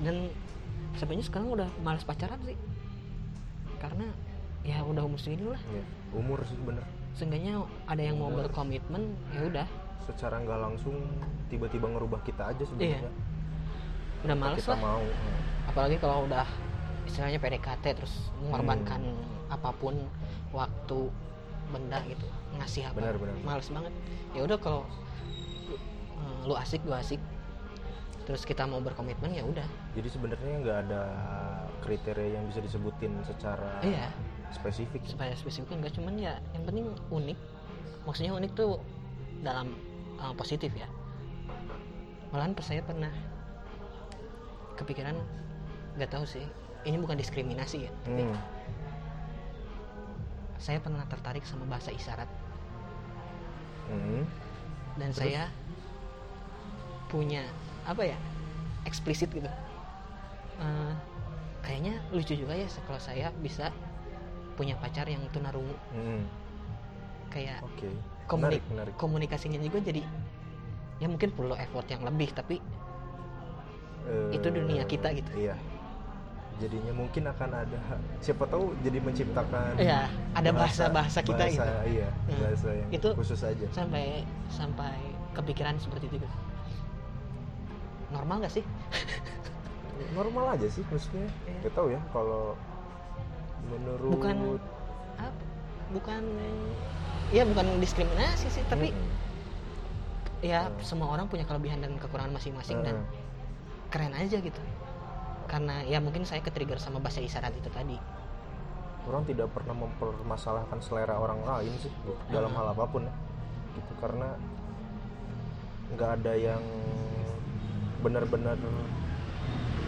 [0.00, 0.32] Dan
[0.96, 2.56] sebenarnya sekarang udah malas pacaran sih.
[3.76, 4.08] Karena
[4.62, 5.60] ya udah umur segini lah.
[5.74, 6.86] Ya, umur sih bener.
[7.12, 8.48] Seenggaknya ada yang mau Udah.
[8.48, 9.66] berkomitmen ya udah.
[10.08, 10.96] Secara nggak langsung
[11.52, 13.12] tiba-tiba ngerubah kita aja sebenarnya.
[14.22, 14.80] Udah males kita lah.
[14.80, 16.46] mau Nah, apalagi kalau udah
[17.12, 19.04] istilahnya PDKT terus mengorbankan
[19.52, 19.92] apa pun
[20.56, 21.12] waktu
[21.68, 22.24] benda gitu
[22.56, 22.96] ngasih apa.
[22.96, 23.36] Benar, benar.
[23.44, 23.92] males banget.
[24.32, 24.88] Ya udah kalau
[26.16, 27.20] uh, lu asik gua asik.
[28.24, 29.66] Terus kita mau berkomitmen ya udah.
[29.92, 31.02] Jadi sebenarnya nggak ada
[31.84, 34.08] kriteria yang bisa disebutin secara iya.
[34.54, 37.38] spesifik supaya spesifik enggak cuman ya yang penting unik.
[38.08, 38.80] Maksudnya unik tuh
[39.44, 39.76] dalam
[40.16, 40.88] uh, positif ya.
[42.32, 43.12] Malahan saya pernah
[44.80, 45.12] kepikiran
[46.00, 46.48] nggak tahu sih
[46.82, 48.38] ini bukan diskriminasi ya tapi Hmm.
[50.58, 52.30] saya pernah tertarik sama bahasa isyarat
[53.90, 54.22] Hmm.
[54.96, 55.18] dan Terus?
[55.18, 55.42] saya
[57.08, 57.42] punya
[57.84, 58.18] apa ya
[58.86, 59.50] eksplisit gitu
[60.62, 60.94] Eh,
[61.58, 63.74] kayaknya lucu juga ya kalau saya bisa
[64.54, 66.22] punya pacar yang tunarungu Hmm.
[67.34, 67.88] kayak oke
[68.30, 70.06] komunik menarik menarik komunikasinya juga jadi
[71.02, 72.62] ya mungkin perlu effort yang lebih tapi
[74.02, 75.30] Eh, itu dunia kita gitu.
[75.34, 75.54] iya
[76.62, 77.78] jadinya mungkin akan ada
[78.22, 82.38] siapa tahu jadi menciptakan ya ada bahasa bahasa kita bahasa, gitu iya Hmm.
[82.38, 84.94] bahasa yang Itu khusus aja sampai sampai
[85.34, 86.28] kepikiran seperti itu gitu.
[88.14, 88.64] normal gak sih
[90.18, 91.26] normal aja sih maksudnya
[91.62, 92.54] nggak tahu ya kalau
[93.66, 94.36] menurut bukan
[95.18, 95.42] apa
[95.90, 96.22] bukan
[97.32, 99.10] ya bukan diskriminasi sih tapi Mm-mm.
[100.46, 100.78] ya Hmm.
[100.78, 103.10] semua orang punya kelebihan dan kekurangan masing-masing dan Hmm.
[103.90, 104.62] keren aja gitu
[105.52, 108.00] karena ya mungkin saya ke trigger sama bahasa isyarat itu tadi.
[109.04, 112.64] Orang tidak pernah mempermasalahkan selera orang lain sih gitu, dalam Hmm.
[112.64, 113.12] hal apa pun ya.
[113.76, 114.32] Gitu karena
[115.92, 116.62] nggak ada yang
[118.00, 118.56] benar-benar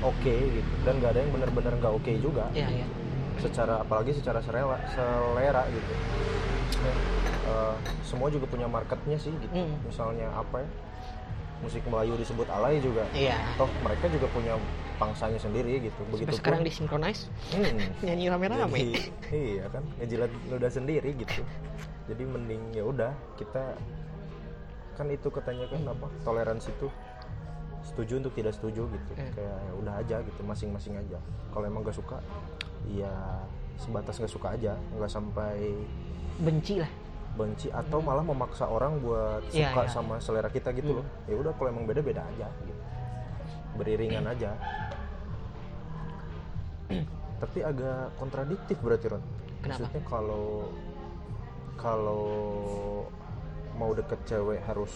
[0.04, 0.72] oke gitu.
[0.84, 2.86] Dan nggak ada yang benar-benar nggak oke juga Iya, iya.
[3.40, 5.92] secara apalagi secara selera selera gitu.
[6.84, 6.92] Ya,
[7.48, 9.48] eh, semua juga punya marketnya sih gitu.
[9.48, 9.80] Hmm.
[9.80, 10.68] misalnya apa ya?
[11.62, 13.08] Musik Melayu disebut alay juga.
[13.16, 13.40] Iya.
[13.56, 14.52] toh mereka juga punya
[14.94, 18.78] pangsanya sendiri gitu begitu Sampai sekarang disinkronize hmm, nyanyi rame-rame.
[19.28, 21.42] iya kan ngejilat ludah sendiri gitu
[22.04, 23.74] jadi mending ya udah kita
[24.94, 26.86] kan itu katanya kan apa toleransi itu
[27.84, 29.30] setuju untuk tidak setuju gitu Hmm.
[29.32, 31.18] kayak ya udah aja gitu masing-masing aja
[31.50, 32.18] kalau emang gak suka
[32.86, 33.12] ya
[33.76, 35.74] sebatas gak suka aja nggak sampai
[36.36, 36.90] Benci lah.
[37.34, 39.90] benci atau malah memaksa orang buat Iya, suka iya.
[39.90, 40.98] sama selera kita gitu Hmm.
[40.98, 42.74] loh ya udah kalau emang beda beda aja gitu
[43.78, 44.54] beriringan aja.
[47.42, 49.24] Tapi agak kontradiktif berarti Ron.
[49.64, 49.88] Kenapa?
[49.88, 50.46] maksudnya kalau
[51.80, 52.26] kalau
[53.74, 54.92] mau deket cewek harus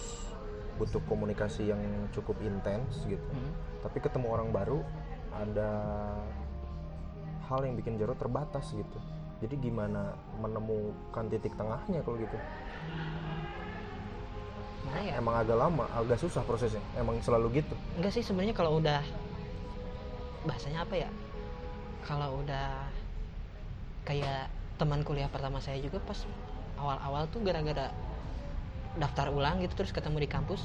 [0.77, 1.81] butuh komunikasi yang
[2.15, 3.29] cukup intens gitu.
[3.33, 3.53] Hmm.
[3.79, 4.83] tapi ketemu orang baru
[5.31, 5.71] ada
[7.47, 8.99] hal yang bikin Jarod terbatas gitu.
[9.39, 12.35] Jadi gimana menemukan titik tengahnya kalau gitu
[14.87, 15.13] Mana ya?
[15.19, 19.03] emang agak lama agak susah prosesnya emang selalu gitu Enggak sih sebenarnya kalau udah
[20.47, 21.09] bahasanya apa ya?
[22.07, 22.87] Kalau udah
[24.07, 24.47] kayak
[24.79, 26.23] teman kuliah pertama saya juga pas
[26.79, 27.91] awal-awal tuh gara-gara
[28.95, 30.63] daftar ulang gitu terus ketemu di kampus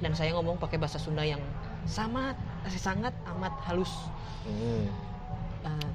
[0.00, 1.42] dan saya ngomong pakai bahasa Sunda yang
[1.84, 2.34] sangat
[2.72, 3.92] sangat amat halus
[4.46, 4.86] Hmm.
[5.66, 5.90] Eh,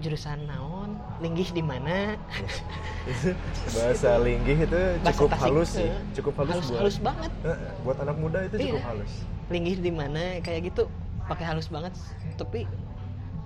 [0.00, 0.96] jurusan naon?
[1.20, 2.16] Linggih di mana?
[3.76, 4.80] Bahasa linggih itu
[5.12, 5.86] cukup halus sih.
[5.86, 7.30] eh, cukup halus, halus, buat halus banget.
[7.44, 8.88] Eh, buat anak muda itu cukup Iya.
[8.88, 9.12] halus.
[9.48, 10.40] Linggih di mana?
[10.40, 10.82] Kayak gitu.
[11.24, 11.92] Pakai halus banget.
[12.34, 12.64] Tapi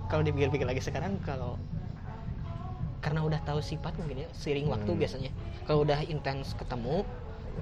[0.07, 1.59] kalau dipikir-pikir lagi sekarang kalau
[2.99, 4.99] karena udah tahu sifat mungkin ya seiring waktu Hmm.
[4.99, 5.31] biasanya.
[5.63, 7.05] Kalau udah intens ketemu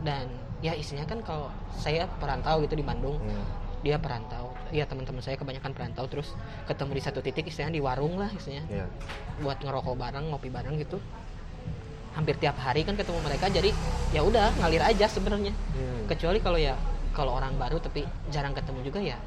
[0.01, 0.25] dan
[0.59, 3.43] ya isinya kan kalau saya perantau gitu di Bandung Hmm.
[3.83, 6.31] Dia perantau ya teman-teman saya kebanyakan perantau terus
[6.63, 8.85] ketemu di satu titik istilahnya di warung lah istilahnya Iya.
[9.43, 11.03] buat ngerokok bareng ngopi bareng gitu
[12.15, 13.75] hampir tiap hari kan ketemu mereka jadi
[14.15, 16.07] ya udah ngalir aja sebenarnya Hmm.
[16.07, 16.79] kecuali kalau ya
[17.11, 19.19] kalau orang baru tapi jarang ketemu juga ya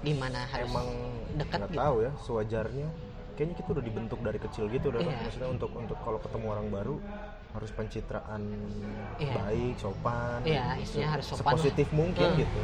[0.00, 0.88] gimana harus emang
[1.34, 1.74] dekat gitu.
[1.74, 2.88] tahu ya sewajarnya
[3.34, 5.18] kayaknya kita udah dibentuk dari kecil gitu udah Iya.
[5.26, 6.96] maksudnya untuk untuk kalau ketemu orang baru
[7.50, 8.42] harus pencitraan
[9.16, 9.34] Iya.
[9.34, 11.02] baik sopan Iya, gitu.
[11.02, 12.38] harus sopan sepositif mungkin Hmm.
[12.38, 12.62] gitu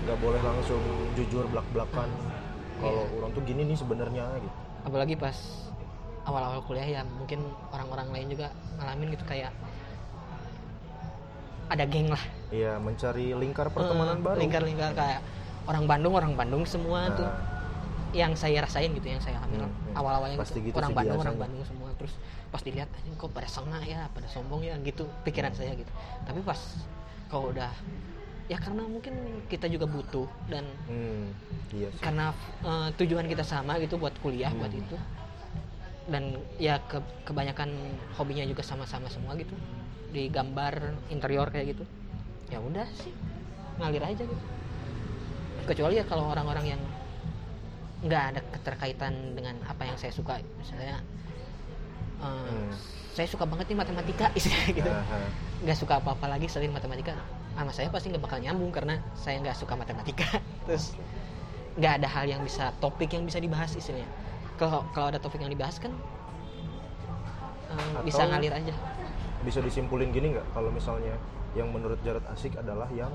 [0.00, 0.80] nggak boleh langsung
[1.12, 2.08] jujur belak belakan
[2.76, 3.14] kalau Iya.
[3.14, 5.36] orang tuh gini nih sebenarnya gitu apalagi pas
[6.22, 7.40] awal-awal kuliah ya mungkin
[7.70, 9.52] orang-orang lain juga ngalamin gitu kayak
[11.70, 15.20] ada geng lah Iya mencari lingkar pertemanan Eh, baru lingkar-lingkar kayak
[15.64, 17.28] orang Bandung orang Bandung semua Nah, tuh
[18.10, 19.94] yang saya rasain gitu yang saya alami Hmm, hmm.
[19.94, 20.66] awal-awalnya Pasti gitu.
[20.66, 21.42] gitu orang Bandung orang biasanya.
[21.46, 22.12] Bandung semua terus
[22.50, 25.92] pas dilihat anjing kok pada sengah ya pada sombong ya gitu pikiran saya gitu
[26.24, 26.58] tapi pas
[27.30, 27.70] kalau udah
[28.50, 29.14] ya karena mungkin
[29.46, 31.24] kita juga butuh dan hmm,
[31.70, 32.02] iya sih.
[32.02, 34.82] karena eh, tujuan kita sama gitu buat kuliah buat Hmm.
[34.82, 34.96] itu.
[36.10, 36.24] Dan
[36.58, 37.70] ya ke- kebanyakan
[38.12, 39.54] hobinya juga sama-sama semua gitu.
[40.10, 40.74] Di gambar
[41.06, 41.84] interior kayak gitu.
[42.50, 43.14] Ya udah sih
[43.78, 44.44] ngalir aja gitu.
[45.62, 46.82] Kecuali ya kalau orang-orang yang
[48.02, 50.42] nggak ada keterkaitan dengan apa yang saya suka.
[50.58, 50.98] Misalnya
[52.18, 52.74] eh, Hmm.
[53.14, 54.26] saya suka banget nih matematika
[54.74, 54.90] gitu.
[54.90, 55.22] Aha.
[55.62, 57.14] nggak suka apa-apa lagi selain matematika
[57.56, 60.40] sama saya pasti nggak bakal nyambung karena saya nggak suka matematika.
[60.66, 60.96] Terus
[61.76, 64.08] nggak ada hal yang bisa topik yang bisa dibahas istilahnya.
[64.56, 65.92] Kalau kalau ada topik yang dibahas kan
[67.72, 68.74] eh, bisa ngalir aja.
[69.40, 70.46] bisa disimpulin gini nggak?
[70.52, 71.16] Kalau misalnya
[71.56, 73.12] yang menurut Jarod asik adalah yang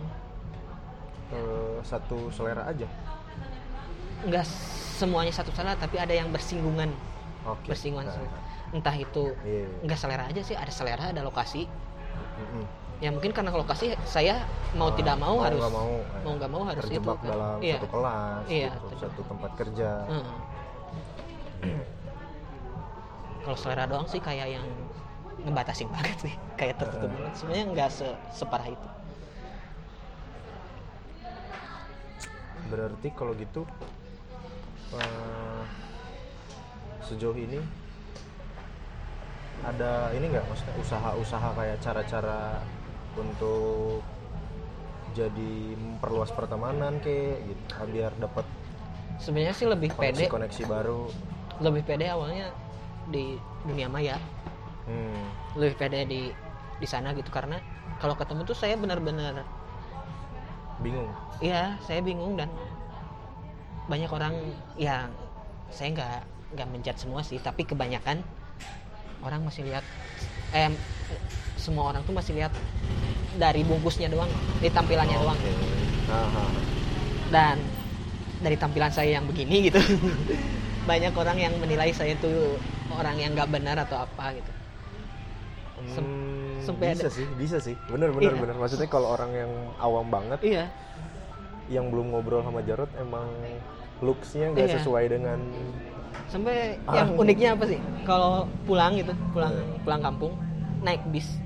[1.34, 2.90] eh, satu selera aja.
[4.26, 4.46] Nggak
[4.96, 6.90] semuanya satu salah tapi ada yang bersinggungan.
[7.46, 7.70] Oke.
[7.70, 9.70] Bersinggungan Nah, entah itu iya.
[9.86, 11.70] nggak selera aja sih ada selera ada lokasi.
[12.36, 12.66] Mm-mm.
[13.06, 14.42] Ya mungkin karena lokasi saya
[14.74, 17.18] mau Ah, tidak mau, harus nggak mau, eh, mau nggak mau harus itu kan.
[17.22, 17.78] dalam iya.
[17.78, 19.90] satu kelas Iya, gitu, satu tempat kerja.
[20.10, 20.38] Heeh.
[23.46, 24.66] kalau selera doang sih kayak yang
[25.46, 27.34] ngebatasin banget sih kayak tertutup banget.
[27.38, 28.90] Sebenarnya nggak se separah itu.
[32.66, 33.62] Berarti kalau gitu
[34.98, 35.64] eh,
[37.06, 37.62] sejauh ini
[39.62, 40.46] ada ini nggak?
[40.50, 42.66] Maksudnya usaha-usaha kayak cara-cara
[43.16, 44.04] untuk
[45.16, 47.64] jadi memperluas pertemanan kayak gitu.
[47.80, 48.46] Ah, biar dapat
[49.20, 50.28] sebenarnya sih lebih pede.
[50.28, 51.02] koneksi-koneksi baru.
[51.64, 52.52] Lebih pede awalnya
[53.10, 54.18] di dunia maya.
[54.86, 55.34] Hmm.
[55.58, 56.30] lebih pede di
[56.78, 57.58] di sana gitu karena
[57.98, 59.42] kalau ketemu tuh saya benar-benar
[60.84, 61.10] bingung.
[61.42, 62.54] Iya, saya bingung dan
[63.90, 64.34] banyak orang
[64.78, 65.10] yang
[65.74, 66.20] saya nggak
[66.54, 68.22] nggak menjat semua sih, tapi kebanyakan
[69.26, 69.82] orang masih lihat
[70.54, 70.70] eh
[71.66, 72.54] semua orang tuh masih lihat
[73.36, 75.52] dari bungkusnya doang dari tampilannya doang Oke.
[76.08, 76.44] Aha.
[77.28, 77.58] dan
[78.38, 79.82] dari tampilan saya yang begini gitu
[80.90, 82.62] banyak orang yang menilai saya tuh
[82.92, 84.52] orang yang nggak benar atau apa gitu
[85.88, 87.76] Sem- Hmm, sampai bisa ada- sih, bisa sih.
[87.86, 88.42] Bener bener Iya.
[88.42, 88.56] bener.
[88.58, 90.66] Maksudnya kalau orang yang awam banget, iya
[91.68, 93.30] yang belum ngobrol sama Jarot emang
[94.00, 94.76] looksnya nggak Iya.
[94.76, 95.38] sesuai dengan
[96.26, 96.96] sampai Ah.
[96.96, 99.66] yang uniknya apa sih kalau pulang gitu pulang Iya.
[99.84, 100.34] pulang kampung
[100.82, 101.38] naik bis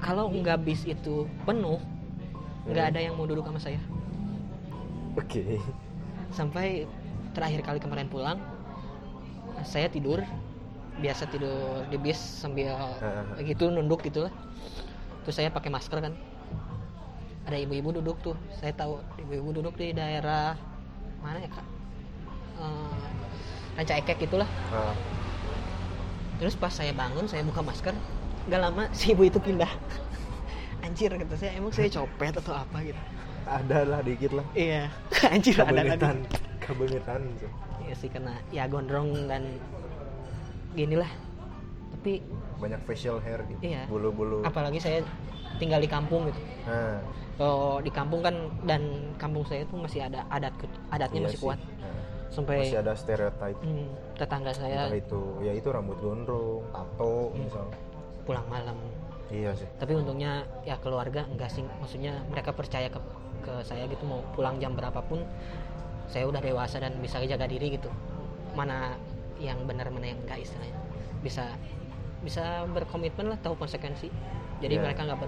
[0.00, 1.78] kalau nggak bis itu penuh
[2.66, 2.92] nggak Hmm.
[2.92, 3.80] ada yang mau duduk sama saya.
[5.16, 5.58] Oke.
[6.30, 6.86] sampai
[7.34, 8.38] terakhir kali kemarin pulang
[9.66, 10.22] saya tidur
[11.02, 12.76] biasa tidur di bis sambil
[13.42, 14.32] gitu nunduk gitu lah.
[15.26, 16.14] Terus saya pakai masker kan.
[17.48, 20.54] Ada ibu-ibu duduk tuh saya tahu ibu-ibu duduk di daerah
[21.18, 21.66] mana ya kak?
[22.60, 23.06] Eh,
[23.74, 24.46] Ranca Ekek gitulah.
[24.70, 24.94] Nah,
[26.38, 27.92] terus pas saya bangun saya buka masker
[28.46, 29.68] nggak lama si ibu itu pindah
[30.84, 33.00] anjir kata saya emang saya copet atau apa gitu
[33.42, 34.46] ada lah dikit lah.
[34.52, 34.86] iya
[35.34, 35.72] anjir ada
[36.60, 37.20] kebangetan.
[37.36, 37.50] tuh.
[37.82, 39.42] Iya sih karena ya gondrong dan
[40.70, 41.08] gini lah.
[41.90, 42.22] Tapi
[42.56, 43.58] Banyak facial hair gitu.
[43.60, 43.88] Iya.
[43.88, 44.44] Bulu-bulu.
[44.44, 45.02] apalagi saya
[45.56, 46.38] tinggal di kampung gitu.
[46.62, 47.02] Nah,
[47.34, 48.82] Kalau di kampung kan dan
[49.16, 50.54] kampung saya tuh masih ada adat
[50.88, 51.42] adatnya iya masih sih.
[51.42, 51.58] kuat.
[51.58, 51.96] Nah,
[52.30, 53.58] Sampai masih ada stereotype.
[53.58, 57.42] hmm, tetangga saya Entah itu, ya itu rambut gondrong, tato Hmm.
[57.42, 57.76] misalnya.
[58.30, 58.78] Pulang malam.
[59.26, 59.66] Iya sih.
[59.82, 61.66] Tapi untungnya ya keluarga enggak sih.
[61.82, 63.02] Maksudnya mereka percaya ke
[63.42, 65.26] ke saya gitu mau pulang jam berapapun
[66.06, 67.90] saya udah dewasa dan bisa jaga diri gitu.
[68.54, 68.94] Mana
[69.42, 70.78] yang benar mana yang enggak istilahnya.
[71.26, 71.58] Bisa
[72.22, 74.06] bisa berkomitmen lah tahu konsekuensi.
[74.62, 74.82] Jadi Iya.
[74.86, 75.18] mereka nggak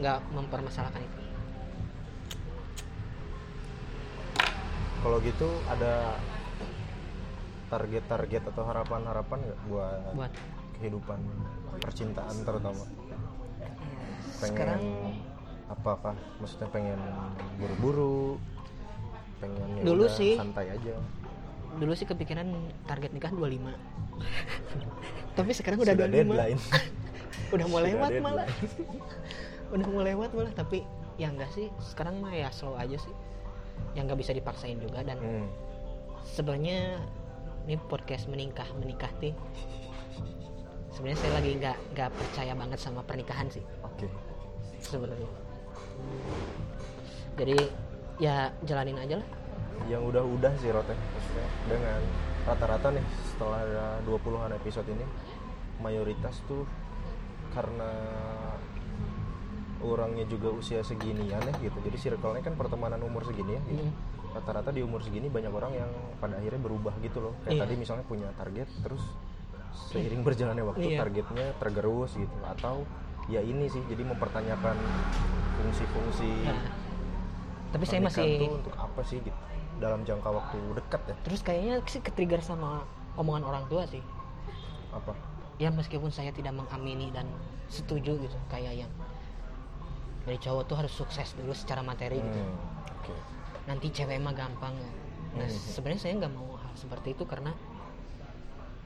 [0.00, 1.18] nggak mempermasalahkan itu.
[5.04, 6.16] Kalau gitu ada
[7.68, 10.32] target-target atau harapan-harapan nggak buat, Buat
[10.76, 11.18] kehidupan
[11.78, 12.84] percintaan terutama?
[14.36, 14.82] Pengen sekarang
[15.66, 16.14] apakah?
[16.38, 17.00] Maksudnya pengen
[17.56, 18.36] buru-buru?
[19.36, 20.34] Pengen ya Dulu sih.
[20.34, 20.96] santai aja.
[21.76, 22.48] dulu sih kepikiran
[22.86, 23.68] target nikah 25.
[25.36, 26.14] Tapi sekarang udah Sudah 25.
[26.14, 26.60] deadline.
[27.54, 28.24] udah mau Sudah lewat deadline.
[28.24, 28.46] malah
[29.76, 30.78] udah mau lewat malah tapi
[31.16, 33.12] ya enggak sih sekarang mah ya slow aja sih
[33.92, 35.48] yang nggak bisa dipaksain juga dan Hmm.
[36.24, 36.96] sebenarnya
[37.64, 39.10] ini podcast menikah menikah
[40.96, 44.08] sebenarnya saya lagi nggak nggak percaya banget sama pernikahan sih Oke.
[44.80, 45.28] sebenarnya
[47.36, 47.56] jadi
[48.16, 49.28] ya jalanin aja lah
[49.92, 50.96] Yang udah-udah sih Rote.
[50.96, 52.00] Maksudnya dengan
[52.48, 55.04] rata-rata nih setelah ada 20-an episode ini
[55.84, 56.64] mayoritas tuh
[57.52, 57.92] karena
[59.84, 61.76] orangnya juga usia seginian ya gitu.
[61.84, 63.84] Jadi circle-nya kan pertemanan umur segini ya gitu.
[63.84, 63.94] Mm.
[64.32, 67.34] Rata-rata di umur segini banyak orang yang pada akhirnya berubah gitu loh.
[67.44, 67.62] Kayak Iya.
[67.68, 69.04] tadi misalnya punya target terus
[69.76, 70.98] seiring berjalannya waktu Iya.
[71.04, 72.36] targetnya tergerus gitu.
[72.42, 72.88] Atau
[73.28, 74.76] ya ini sih jadi mempertanyakan
[75.56, 76.62] fungsi-fungsi Nah,
[77.70, 79.36] tapi saya masih untuk apa sih gitu
[79.76, 81.14] dalam jangka waktu dekat ya?
[81.22, 84.00] Terus kayaknya sih ketrigger sama omongan orang tua sih.
[84.90, 85.12] Apa?
[85.56, 87.28] Ya meskipun saya tidak mengamini dan
[87.66, 88.92] setuju gitu kayak yang
[90.22, 92.38] dari cowok tuh harus sukses dulu secara materi gitu.
[92.38, 92.56] Hmm,
[92.98, 93.14] oke.
[93.64, 94.74] Nanti cewek mah gampang.
[95.34, 95.62] Nah Hmm.
[95.68, 97.52] sebenarnya saya nggak mau hal seperti itu karena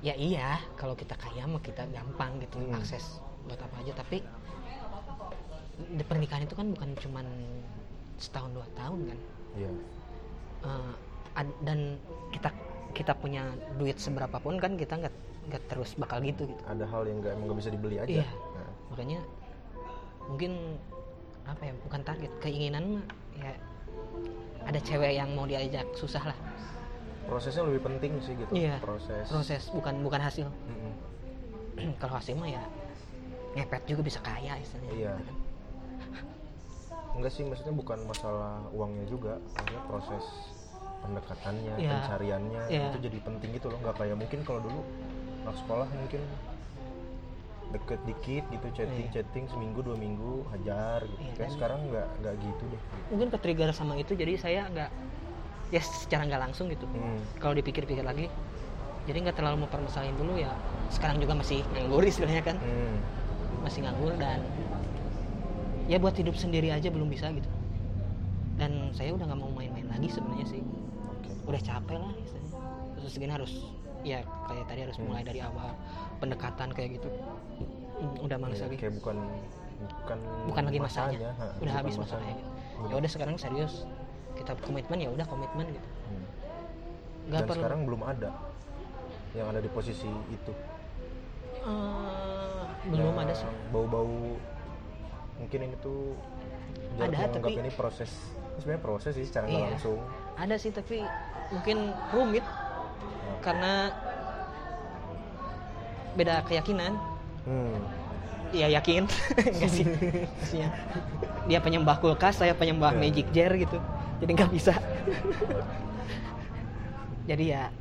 [0.01, 2.77] ya iya kalau kita kaya mah kita gampang gitu Hmm.
[2.77, 3.93] akses buat apa aja.
[3.97, 4.25] Tapi
[5.81, 7.27] di pernikahan itu kan bukan cuman
[8.17, 9.19] setahun dua tahun kan?
[9.57, 9.71] Iya.
[10.61, 10.93] Eh,
[11.37, 11.97] ad- dan
[12.33, 12.51] kita
[12.93, 13.49] kita punya
[13.79, 15.15] duit seberapa pun kan kita nggak
[15.49, 16.63] nggak terus bakal gitu gitu.
[16.69, 18.21] Ada hal yang nggak emang nggak bisa dibeli aja.
[18.21, 18.29] Iya.
[18.29, 19.21] Nah, makanya
[20.29, 20.53] mungkin
[21.49, 23.05] apa ya bukan target keinginan mah
[23.41, 23.53] ya
[24.63, 26.39] ada cewek yang mau diajak susah lah
[27.23, 28.81] prosesnya lebih penting sih gitu Iya.
[28.81, 30.93] proses proses bukan bukan hasil Mm-mm.
[32.01, 32.63] kalau hasil mah ya
[33.53, 35.15] ngepet juga bisa kaya istilahnya Iya.
[37.13, 40.25] enggak sih maksudnya bukan masalah uangnya juga maksudnya proses
[41.01, 41.91] pendekatannya Iya.
[41.99, 42.87] pencariannya Iya.
[42.89, 44.81] itu jadi penting gitu loh nggak kayak mungkin kalau dulu
[45.43, 46.23] anak sekolah mungkin
[47.71, 49.15] deket dikit gitu chatting Iya.
[49.15, 53.29] chatting seminggu dua minggu hajar gitu Iya, kayak dan- sekarang nggak nggak gitu deh mungkin
[53.31, 54.91] ke trigger sama itu jadi saya nggak
[55.71, 57.19] ya secara nggak langsung gitu Hmm.
[57.39, 58.27] kalau dipikir-pikir lagi
[59.05, 60.51] jadi nggak terlalu mempermasalahin dulu ya
[60.89, 62.97] sekarang juga masih nganggur istilahnya kan Hmm.
[63.61, 64.43] masih nganggur dan
[65.87, 67.49] ya buat hidup sendiri aja belum bisa gitu
[68.55, 70.61] dan saya udah nggak mau main-main lagi sebenarnya sih
[71.11, 71.31] Oke.
[71.47, 72.51] udah capek lah istilahnya
[72.95, 73.53] terus segini harus
[74.03, 75.07] ya kayak tadi harus Hmm.
[75.07, 75.71] mulai dari awal
[76.19, 77.11] pendekatan kayak gitu
[78.01, 79.17] Hmm, udah males Iya, lagi kayak bukan
[80.01, 80.19] bukan
[80.49, 82.17] bukan lagi masanya, ha, udah bukan habis masanya.
[82.17, 82.49] masanya gitu.
[82.81, 82.89] Udah.
[82.89, 83.73] ya udah sekarang serius
[84.41, 85.89] kita komitmen ya udah komitmen gitu.
[86.09, 86.25] Hmm.
[87.29, 87.61] nggak dan perlu.
[87.61, 88.31] sekarang belum ada
[89.33, 90.53] yang ada di posisi itu.
[91.61, 93.47] Eh, belum ada sih.
[93.69, 94.35] bau-bau
[95.37, 96.17] mungkin ini tuh
[96.97, 98.11] Ada, tapi- ini proses.
[98.57, 99.69] Sebenarnya proses sih secara nggak Iya.
[99.71, 100.01] langsung.
[100.35, 101.05] Ada sih tapi
[101.51, 101.77] mungkin
[102.11, 102.45] rumit
[103.41, 103.93] karena
[106.13, 106.93] beda keyakinan.
[107.45, 107.77] Hmm.
[108.51, 109.07] Iya yakin.
[109.55, 109.85] Enggak sih.
[109.87, 110.69] Maksudnya
[111.47, 113.01] Dia penyembah kulkas Saya penyembah Iya.
[113.01, 113.79] magic jar gitu
[114.21, 114.75] Jadi nggak bisa.
[117.25, 117.73] Jadi ya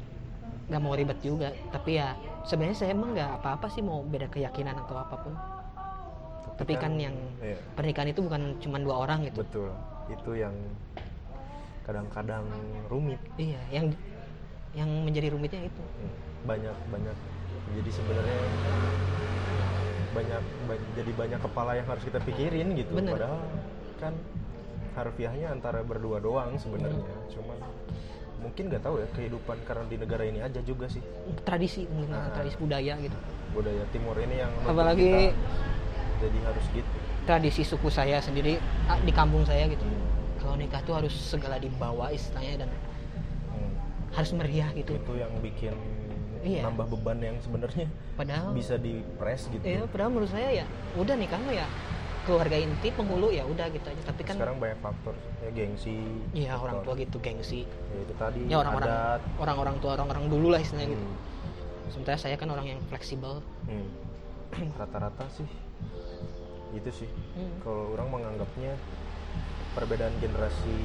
[0.70, 1.52] nggak mau ribet juga.
[1.70, 2.16] Tapi ya
[2.46, 5.34] sebenarnya saya emang nggak apa-apa sih Mau beda keyakinan atau apa pun.
[6.60, 9.44] Tapi kan yang iya, Pernikahan itu bukan cuma dua orang gitu.
[9.44, 9.72] Betul.
[10.12, 10.56] Itu yang
[11.84, 12.46] kadang-kadang
[12.88, 13.20] rumit.
[13.36, 13.86] Iya yang
[14.70, 15.82] Yang menjadi rumitnya itu.
[15.82, 16.14] Hmm,
[16.46, 17.16] banyak banyak.
[17.74, 18.38] Jadi sebenarnya
[20.10, 22.94] banyak, ba- jadi banyak kepala yang harus kita pikirin gitu.
[22.94, 23.18] Bener.
[23.18, 23.42] padahal
[23.98, 24.14] kan
[25.00, 27.30] harfiahnya antara berdua doang sebenarnya Hmm.
[27.30, 27.58] cuman
[28.40, 31.04] mungkin nggak tahu ya kehidupan karena di negara ini aja juga sih
[31.42, 32.32] Tradisi mungkin Ah.
[32.32, 33.18] Tradisi budaya gitu
[33.52, 35.20] budaya timur ini yang Apalagi kita
[36.20, 36.92] jadi harus gitu
[37.24, 40.08] Tradisi suku saya sendiri ah, Di kampung saya gitu Hmm.
[40.40, 42.70] Kalau nikah tuh harus segala dibawa istilahnya Dan
[43.52, 43.72] Hmm.
[44.10, 45.76] harus meriah gitu itu yang bikin
[46.40, 46.64] Iya.
[46.64, 51.36] nambah beban yang sebenarnya padahal bisa dipres gitu ya padahal menurut saya ya udah nikah
[51.38, 51.68] mah ya
[52.30, 54.02] keluarga inti penghulu ya udah gitu aja.
[54.06, 55.98] Tapi kan sekarang banyak faktor ya gengsi.
[56.38, 57.66] Ya orang tua gitu gengsi.
[57.66, 59.22] Ya itu tadi ya orang-orang adat.
[59.42, 61.08] orang-orang tua orang-orang dulu lah istilahnya gitu.
[61.10, 61.28] Hmm.
[61.90, 63.42] sementara saya kan orang yang fleksibel.
[63.66, 63.90] Hmm.
[64.78, 65.50] rata-rata sih
[66.70, 67.10] itu sih.
[67.34, 67.66] Hmm.
[67.66, 68.78] kalau orang menganggapnya
[69.74, 70.78] perbedaan generasi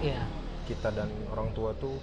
[0.00, 0.24] ya
[0.64, 2.00] kita dan orang tua tuh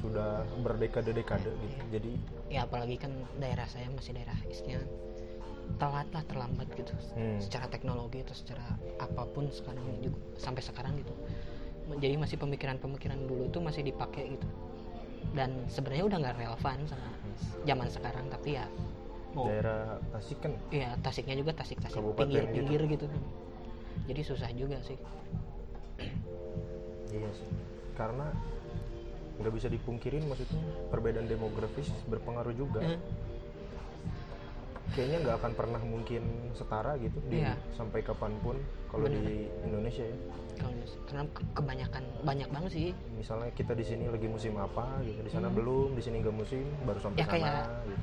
[0.00, 1.84] sudah berdekade-dekade gitu.
[1.88, 2.12] Jadi
[2.52, 4.84] ya apalagi kan daerah saya masih daerah istilahnya
[5.80, 6.92] telat lah terlambat gitu.
[7.16, 7.38] Hmm.
[7.42, 8.64] secara teknologi atau secara
[9.02, 11.14] apa pun sekarang juga sampai sekarang gitu.
[11.98, 14.48] Jadi masih pemikiran-pemikiran dulu itu masih dipakai gitu.
[15.34, 17.08] Dan sebenarnya udah nggak relevan sama
[17.66, 18.66] zaman sekarang tapi ya
[19.32, 20.52] mau daerah Tasik kan?
[20.68, 23.06] Iya, Tasiknya juga Tasik-Tasik pinggir-pinggir gitu.
[24.08, 24.98] Jadi susah juga sih.
[27.16, 27.48] iya sih.
[27.96, 28.28] Karena
[29.40, 30.60] nggak bisa dipungkirin maksudnya
[30.92, 32.84] perbedaan demografis berpengaruh juga.
[32.84, 33.00] Eh,
[34.90, 36.22] kayaknya nggak akan pernah mungkin
[36.52, 37.54] setara gitu di Iya.
[37.72, 38.56] sampai kapan pun
[38.86, 39.22] kalau di
[39.62, 40.16] Indonesia ya
[40.54, 42.88] kalau karena ke- kebanyakan banyak banget sih.
[43.12, 45.56] misalnya kita di sini lagi musim apa gitu di sana Hmm.
[45.56, 47.94] belum di sini nggak musim baru sampai Ya, sana kayak- gitu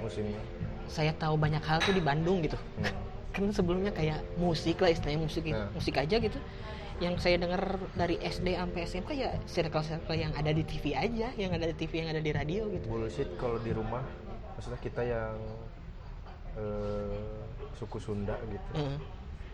[0.00, 0.42] musimnya
[0.86, 2.58] Saya tahu banyak hal tuh di Bandung gitu.
[2.76, 2.90] Hmm.
[3.30, 5.70] Kan sebelumnya kayak musik lah istilahnya musik Nah.
[5.70, 6.34] musik aja gitu.
[6.98, 7.62] Yang saya dengar
[7.94, 11.92] dari SD sampai SMK ya circle-circle yang ada di TV aja, yang ada di TV,
[11.96, 12.84] yang ada di radio gitu.
[12.86, 14.02] bullshit kalau di rumah
[14.52, 15.38] maksudnya kita yang
[16.52, 17.22] eh,
[17.72, 18.98] suku Sunda gitu Heeh.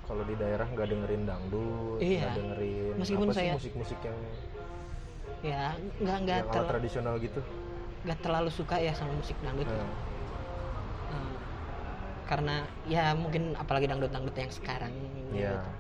[0.03, 2.21] kalau di daerah nggak dengerin dangdut Iya.
[2.23, 4.19] nggak dengerin Meskipun apa sih saya- musik-musik yang
[5.43, 5.63] ya
[6.01, 7.41] nggak nggak ter- tradisional gitu
[8.03, 9.67] nggak terlalu suka ya sama musik dangdut.
[9.67, 9.91] Nah,
[11.07, 11.35] Eh,
[12.25, 14.91] karena ya mungkin apalagi dangdut-dangdut yang sekarang
[15.31, 15.55] Iya.
[15.55, 15.71] gitu.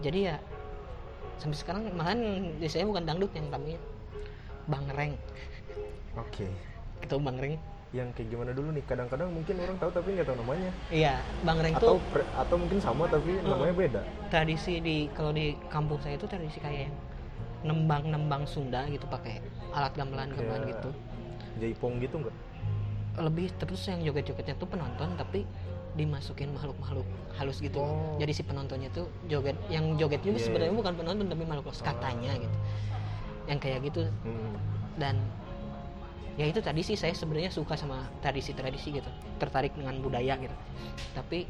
[0.00, 0.36] jadi ya
[1.34, 2.20] sampai sekarang malahan
[2.54, 3.78] di saya bukan dangdut yang namanya
[4.66, 5.14] Bang Reng
[6.14, 6.46] oke
[7.00, 7.58] itu Bang Reng
[7.90, 8.84] yang kayak gimana dulu nih.
[8.84, 10.70] Kadang-kadang mungkin orang tahu tapi nggak tahu namanya.
[10.92, 14.00] Iya Bang Reng atau tuh pre- atau mungkin sama tapi namanya beda.
[14.28, 16.94] Tradisi di kalau di kampung saya itu tradisi kayak yang
[17.58, 19.40] nembang-nembang Sunda gitu pakai
[19.72, 20.90] alat gamelan-gamelan Kayak gitu.
[21.58, 22.36] Jaipong gitu nggak?
[23.18, 25.42] Lebih terus yang joget-jogetnya tuh penonton tapi
[25.98, 27.82] dimasukin makhluk-makhluk halus gitu.
[27.82, 28.14] Oh.
[28.20, 30.78] jadi si penontonnya tuh joget yang joget juga Iya, sebenarnya iya.
[30.78, 32.56] bukan penonton tapi makhluk halus katanya gitu.
[33.48, 34.02] Yang kayak gitu.
[34.22, 34.54] Hmm.
[34.98, 35.14] dan
[36.38, 39.10] ya itu tadi sih saya sebenarnya suka sama tradisi-tradisi gitu.
[39.42, 40.54] Tertarik dengan budaya gitu.
[41.12, 41.44] Tapi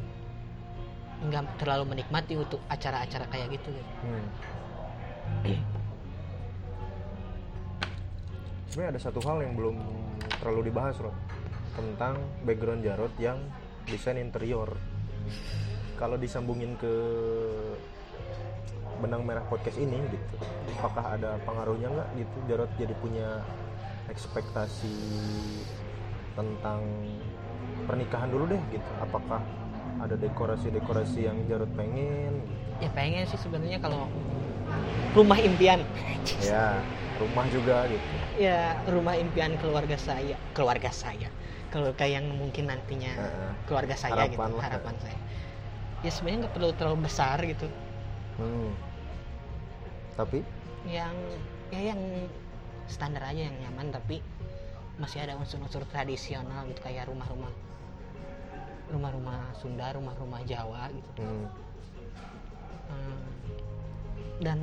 [1.28, 3.92] nggak terlalu menikmati untuk acara-acara kayak gitu gitu.
[4.06, 4.26] Hmm.
[8.72, 9.76] Sebenarnya ada satu hal yang belum
[10.40, 11.12] terlalu dibahas loh
[11.76, 12.16] tentang
[12.48, 13.36] background Jarot yang
[13.84, 14.72] desain interior.
[16.00, 16.94] Kalau disambungin ke
[19.02, 20.36] benang merah podcast ini gitu,
[20.78, 22.36] apakah ada pengaruhnya nggak gitu?
[22.50, 23.42] Jarot jadi punya
[24.08, 24.92] ekspektasi
[26.34, 26.80] tentang
[27.84, 28.90] pernikahan dulu deh gitu?
[29.00, 29.40] Apakah
[29.98, 32.32] ada dekorasi-dekorasi yang Jarot pengen?
[32.38, 32.54] Gitu?
[32.78, 34.06] ya pengen sih sebenarnya kalau
[35.10, 35.82] rumah impian
[36.38, 36.78] Ya,
[37.18, 38.06] rumah juga gitu.
[38.38, 41.26] ya rumah impian keluarga saya keluarga saya
[41.74, 43.50] kalau kayak yang mungkin nantinya Heeh.
[43.66, 44.62] keluarga saya gitu Harapan lah.
[44.70, 45.18] harapan saya
[46.06, 47.66] ya sebenarnya nggak perlu terlalu besar gitu
[48.38, 48.70] Hmm.
[50.14, 50.38] Tapi
[50.86, 51.16] yang
[51.74, 52.00] ya yang
[52.88, 54.24] standar aja yang nyaman tapi
[54.98, 57.52] masih ada unsur-unsur tradisional gitu kayak rumah-rumah
[58.90, 61.22] rumah-rumah Sunda rumah-rumah Jawa gitu.
[61.22, 61.46] Hmm,
[62.88, 63.20] Hmm.
[64.40, 64.58] dan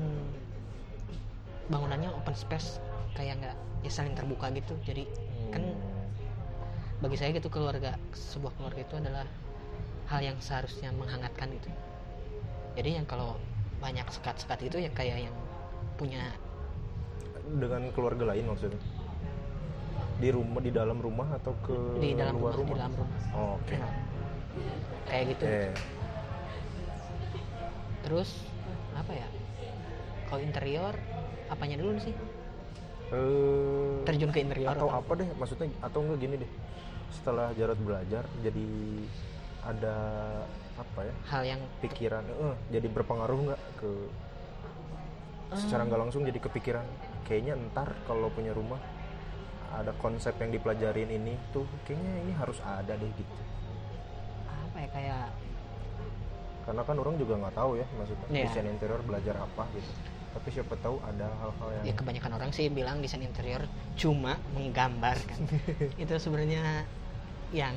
[1.70, 2.82] bangunannya open space
[3.14, 3.56] kayak nggak
[3.86, 4.74] ya saling terbuka gitu.
[4.82, 5.06] Jadi
[5.54, 9.26] kan hmm, bagi saya gitu keluarga sebuah keluarga itu adalah
[10.10, 11.70] hal yang seharusnya menghangatkan gitu.
[12.76, 13.38] Jadi yang kalau
[13.78, 15.36] banyak sekat-sekat itu ya kayak yang
[16.02, 16.34] punya
[17.46, 18.82] dengan keluarga lain maksudnya?
[20.16, 23.20] Di rumah di dalam rumah atau ke di dalam luar rumah, di dalam rumah.
[23.36, 23.76] Oh, oke.
[23.76, 23.93] Nah,
[25.12, 25.43] kayak gitu.
[25.43, 25.72] Eh,
[28.02, 28.30] terus
[28.96, 29.28] apa ya?
[30.26, 30.93] Kalau interior
[31.52, 32.16] apanya dulu sih?
[33.14, 36.52] Eh, terjun ke interior atau apa deh maksudnya atau enggak gini deh.
[37.14, 38.68] Setelah Jarod belajar jadi
[39.62, 39.96] ada
[40.76, 41.14] apa ya?
[41.30, 43.91] Hal yang pikiran eh, jadi berpengaruh nggak ke
[45.54, 46.84] secara nggak langsung jadi kepikiran
[47.26, 48.80] kayaknya ntar kalau punya rumah
[49.76, 53.36] ada konsep yang dipelajarin ini tuh kayaknya ini harus ada deh gitu
[54.48, 55.26] apa ya kayak
[56.66, 58.46] karena kan orang juga nggak tahu ya maksudnya Iya.
[58.50, 59.92] desain interior belajar apa gitu
[60.36, 63.64] tapi siapa tahu ada hal-hal yang ya kebanyakan orang sih bilang desain interior
[63.96, 65.40] cuma menggambar kan
[66.02, 66.84] itu sebenarnya
[67.54, 67.76] yang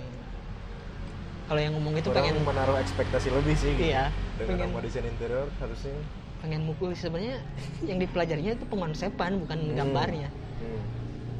[1.48, 3.88] kalau yang ngomong itu orang pengen menaruh ekspektasi lebih sih gitu.
[3.88, 5.96] iya dengan pengen nama desain interior harusnya
[6.38, 7.42] pengen mukul sebenarnya
[7.82, 9.74] yang dipelajarinya itu pengonsepan bukan Hmm.
[9.74, 10.82] gambarnya hmm,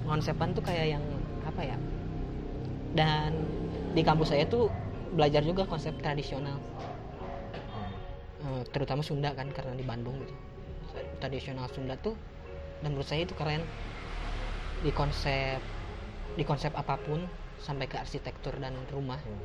[0.04, 1.04] pengonsepan tuh kayak yang
[1.46, 1.78] apa ya
[2.96, 3.32] dan
[3.94, 4.68] di kampus saya tuh
[5.14, 7.92] belajar juga konsep tradisional hmm.
[8.38, 10.34] Eh, terutama Sunda kan karena di Bandung gitu
[11.18, 12.14] tradisional Sunda tuh
[12.82, 13.62] dan menurut saya itu keren
[14.82, 15.58] di konsep
[16.38, 17.26] di konsep apa pun
[17.58, 19.42] sampai ke arsitektur dan rumah Hmm.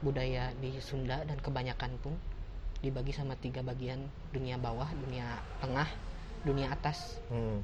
[0.00, 2.14] budaya di Sunda dan kebanyakan pun
[2.80, 4.00] dibagi sama tiga bagian.
[4.32, 5.88] Dunia bawah dunia tengah
[6.44, 7.20] dunia atas.
[7.28, 7.60] Hmm,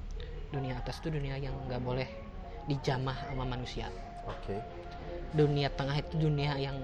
[0.53, 2.09] dunia atas tuh dunia yang nggak boleh
[2.69, 3.89] dijamah sama manusia.
[4.29, 4.61] Oke.
[5.33, 6.77] Dunia tengah itu dunia yang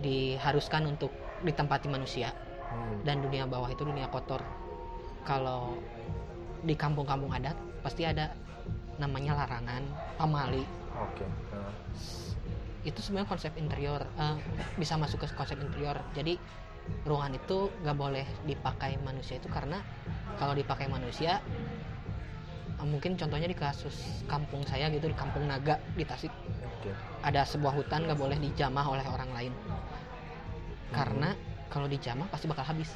[0.00, 1.12] diharuskan untuk
[1.44, 2.32] ditempati manusia.
[2.70, 4.44] Hmm, dan dunia bawah itu dunia kotor.
[5.24, 5.76] Kalau
[6.60, 8.36] di kampung-kampung adat pasti ada
[9.00, 9.82] namanya larangan
[10.20, 10.64] pamali.
[11.00, 11.24] Oke.
[11.56, 11.72] Nah,
[12.84, 14.36] itu sebenarnya konsep interior eh,
[14.76, 15.96] bisa masuk ke konsep interior.
[16.12, 16.36] Jadi
[17.06, 19.80] ruangan itu nggak boleh dipakai manusia itu karena
[20.36, 21.40] kalau dipakai manusia
[22.78, 26.32] eh, mungkin contohnya di kasus kampung saya gitu di kampung Naga di Tasik
[27.20, 29.52] ada sebuah hutan nggak boleh dijamah oleh orang lain.
[30.90, 31.36] Karena
[31.68, 32.90] kalau dijamah pasti bakal habis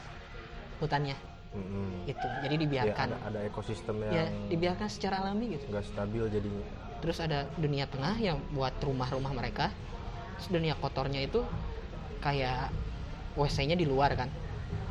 [0.80, 1.16] hutannya.
[1.54, 3.08] Hmm, itu jadi ya, dibiarkan.
[3.14, 5.70] ada, ada ekosistem ya yang dibiarkan secara alami gitu.
[5.70, 6.66] nggak stabil jadinya.
[6.98, 9.70] Terus ada dunia tengah yang buat rumah-rumah mereka.
[10.40, 11.46] Terus dunia kotornya itu
[12.18, 12.74] kayak
[13.34, 14.30] WC-nya di luar kan.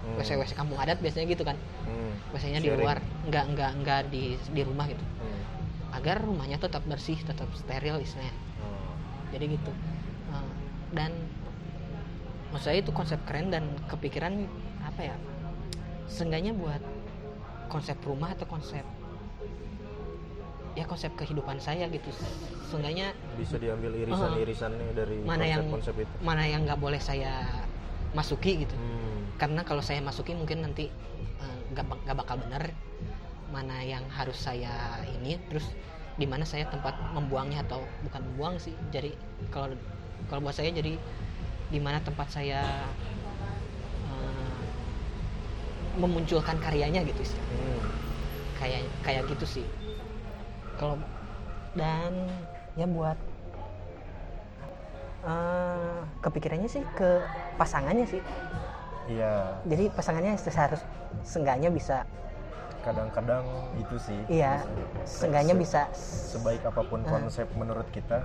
[0.04, 1.56] Hmm, WC WC kampung adat biasanya gitu kan.
[1.88, 5.04] Hmm, WC-nya di luar nggak nggak nggak di di rumah gitu.
[5.04, 5.42] Hmm.
[5.94, 8.34] agar rumahnya tetap bersih tetap steril istilahnya
[8.66, 8.98] Oh,
[9.30, 9.70] jadi gitu.
[10.34, 10.48] Eh,
[10.98, 11.14] dan
[12.50, 14.50] maksud saya itu konsep keren dan kepikiran
[14.82, 15.16] apa ya?
[16.10, 16.82] Seenggaknya buat
[17.70, 18.82] konsep rumah atau konsep
[20.74, 22.10] ya konsep kehidupan saya gitu.
[22.74, 26.16] Seenggaknya bisa diambil irisan-irisannya dari mana yang konsep-konsep itu.
[26.26, 27.46] mana yang nggak boleh saya
[28.18, 28.76] masuki gitu.
[28.78, 30.90] Hmm, karena kalau saya masuki mungkin nanti
[31.44, 32.64] eh, nggak bak- nggak bakal benar
[33.54, 35.66] mana yang harus saya ini terus
[36.18, 39.14] di mana saya tempat membuangnya atau bukan membuang sih jadi
[39.54, 39.74] kalau
[40.30, 40.94] kalau buat saya jadi
[41.74, 42.62] di mana tempat saya
[44.10, 44.64] eh,
[46.00, 47.40] memunculkan karyanya gitu sih.
[47.40, 47.82] Hmm.
[48.58, 49.66] kayak kayak gitu sih.
[50.80, 50.98] Kalau
[51.78, 52.14] dan
[52.78, 53.18] ya buat
[55.24, 57.24] eh, kepikirannya sih ke
[57.56, 58.22] pasangannya sih
[59.06, 60.84] iya jadi pasangannya seharus
[61.22, 62.08] seenggaknya bisa
[62.82, 63.44] kadang-kadang
[63.78, 64.64] itu sih iya
[65.04, 65.82] seenggaknya Se- bisa
[66.36, 67.10] sebaik apa pun Ah.
[67.10, 68.20] konsep menurut kita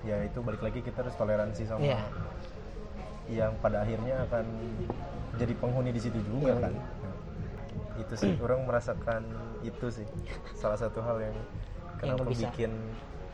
[0.00, 2.00] ya itu balik lagi kita harus toleransi sama Iya.
[3.28, 4.44] yang pada akhirnya akan
[5.36, 6.62] jadi penghuni di situ juga Iya.
[6.62, 7.16] kan Nah,
[7.98, 9.22] itu sih orang merasakan
[9.60, 10.06] itu sih
[10.54, 11.36] salah satu hal yang
[11.98, 12.46] kenapa bisa.
[12.48, 12.72] bikin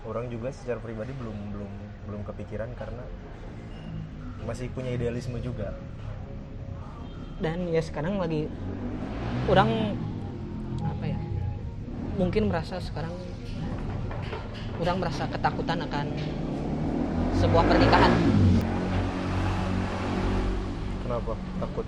[0.04, 1.72] orang juga secara pribadi belum belum
[2.08, 3.04] belum kepikiran karena
[4.44, 5.72] masih punya idealisme juga.
[7.40, 8.46] Dan ya sekarang lagi
[9.48, 9.96] orang
[10.84, 11.18] apa ya
[12.20, 13.12] mungkin merasa sekarang
[14.78, 16.06] orang merasa ketakutan akan
[17.40, 18.12] sebuah pernikahan.
[21.04, 21.32] Kenapa?
[21.64, 21.86] Takut?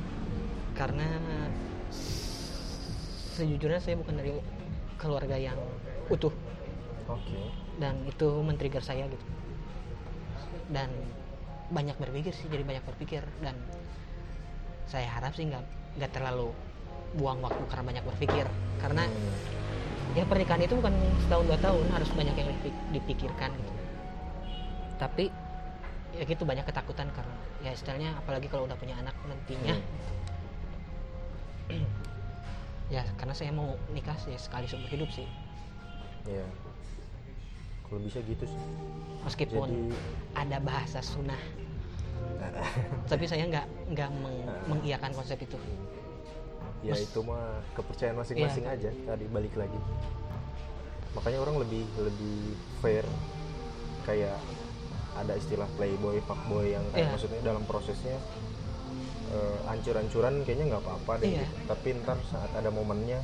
[0.77, 1.09] Karena
[3.37, 4.33] sejujurnya saya bukan dari
[4.97, 5.61] keluarga yang
[6.09, 6.33] utuh.
[7.07, 9.27] Oke dan itu men-trigger saya gitu.
[10.73, 10.89] Dan
[11.71, 13.59] banyak berpikir sih jadi banyak berpikir dan
[14.87, 15.65] saya harap sih nggak
[15.99, 16.55] nggak terlalu
[17.19, 18.47] buang waktu karena banyak berpikir.
[18.81, 19.05] Karena
[20.17, 20.95] ya pernikahan itu bukan
[21.27, 23.73] setahun dua tahun harus banyak yang dipi- dipikirkan gitu.
[24.97, 25.29] Tapi
[26.17, 29.77] ya gitu banyak ketakutan karena ya istilahnya apalagi kalau udah punya anak nantinya.
[31.69, 31.85] Hmm.
[32.95, 35.27] ya karena saya mau nikah sih sekali seumur hidup sih.
[36.27, 36.47] Iya.
[37.87, 38.61] Kalau bisa gitu sih.
[39.23, 39.95] Meskipun Jadi-
[40.35, 41.39] ada bahasa sunnah.
[43.11, 45.59] Tapi saya nggak nggak meng- mengiyakan konsep itu.
[46.83, 48.75] Ya Mas- itu mah kepercayaan masing-masing Iya.
[48.77, 48.91] aja.
[49.07, 49.79] Tadi balik lagi.
[51.13, 52.39] Makanya orang lebih lebih
[52.79, 53.07] fair.
[54.03, 54.39] Kayak
[55.17, 57.13] ada istilah playboy fuckboy yang kayak Iya.
[57.13, 58.19] maksudnya dalam prosesnya
[59.27, 61.35] eh, hancur-hancuran kayaknya nggak apa-apa deh.
[61.35, 61.47] Gitu.
[61.67, 63.19] tapi ntar saat ada momennya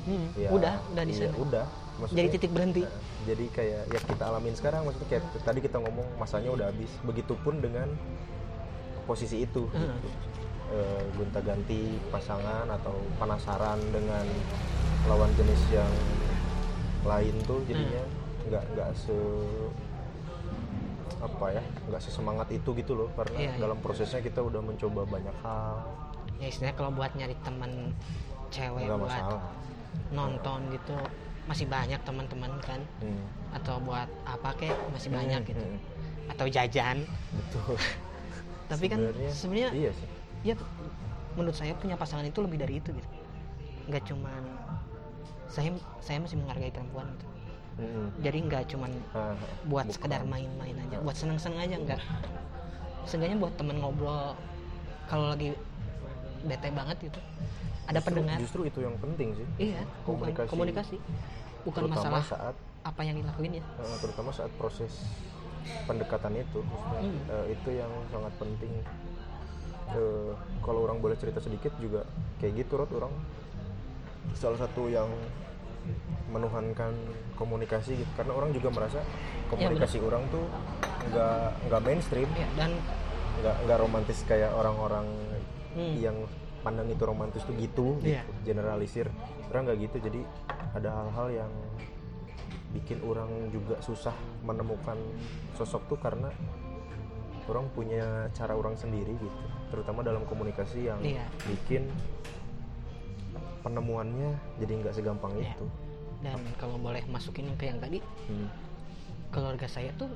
[0.00, 1.36] Hmm, ya udah udah di iya, sana.
[1.36, 1.66] udah.
[2.08, 2.80] Jadi titik berhenti.
[2.80, 2.92] Nah,
[3.28, 6.88] jadi kayak ya kita alamin sekarang maksudnya kayak tadi kita ngomong masanya udah habis.
[7.04, 7.88] Begitupun dengan
[9.04, 9.92] posisi itu Hmm.
[9.92, 10.08] gitu.
[10.70, 14.22] Eh, gonta-ganti pasangan atau penasaran dengan
[15.04, 15.92] lawan jenis yang
[17.02, 18.04] lain tuh jadinya
[18.46, 19.16] nggak nggak se
[21.20, 23.08] apa ya nggak sesemangat itu gitu loh.
[23.12, 23.60] Karena Iya, iya.
[23.60, 25.76] dalam prosesnya kita udah mencoba banyak hal.
[26.40, 27.92] Ya istilahnya kalau buat nyari teman
[28.48, 29.42] cewek nggak buat masalah
[30.10, 30.96] nonton gitu
[31.46, 33.24] masih banyak teman-teman kan Hmm.
[33.50, 36.30] atau buat apa kek masih banyak Hmm, gitu hmm.
[36.30, 36.96] atau jajan
[37.34, 37.74] betul
[38.70, 40.08] tapi kan sebenarnya iya sih
[40.42, 40.54] ya
[41.34, 43.08] menurut saya punya pasangan itu lebih dari itu gitu
[43.88, 44.42] nggak cuman
[45.50, 47.26] saya saya masih menghargai perempuan gitu
[47.80, 48.12] Hmm.
[48.20, 49.32] jadi nggak cuman ah.
[49.64, 49.94] buat Bukan.
[49.96, 52.00] sekedar main-main aja buat seneng-seneng aja nggak
[53.08, 54.36] seenggaknya buat temen ngobrol
[55.08, 55.56] kalau lagi
[56.44, 57.20] bete banget gitu
[57.82, 58.36] ada Justru- pendengar.
[58.38, 59.46] justru itu yang penting sih.
[59.58, 60.48] Iya bukan komunikasi.
[60.48, 60.96] komunikasi.
[61.60, 63.64] Bukan terutama masalah saat apa yang dilakuin ya.
[63.76, 64.92] Eh, terutama saat proses
[65.84, 66.60] pendekatan itu.
[66.62, 67.20] Maksudnya, Hmm.
[67.30, 68.72] eh, itu yang sangat penting.
[69.90, 72.06] Eh, kalau orang boleh cerita sedikit juga
[72.38, 73.12] kayak gitu Rod orang.
[74.32, 75.10] Salah satu yang
[76.30, 76.92] menuhankan
[77.34, 78.10] komunikasi gitu.
[78.14, 79.00] Karena orang juga merasa
[79.48, 80.44] komunikasi orang tuh
[81.10, 82.28] nggak nggak mainstream.
[82.32, 82.70] Ya dan
[83.40, 85.06] nggak nggak romantis kayak orang-orang
[85.70, 85.94] Hmm.
[85.96, 86.16] yang
[86.60, 88.20] pandang itu romantis tuh gitu, Iya.
[88.20, 88.32] gitu.
[88.46, 89.06] generalisir
[89.48, 90.20] orang nggak gitu jadi
[90.72, 91.52] ada hal-hal yang
[92.70, 94.94] bikin orang juga susah menemukan
[95.54, 96.30] sosok tuh karena
[97.44, 99.40] orang punya cara orang sendiri gitu
[99.70, 101.26] terutama dalam komunikasi yang Iya.
[101.48, 101.90] bikin
[103.60, 105.52] penemuannya jadi nggak segampang Iya.
[105.52, 105.66] itu
[106.20, 107.98] dan kalau boleh masukin ke yang tadi
[108.28, 108.48] Hmm,
[109.32, 110.08] keluarga saya tuh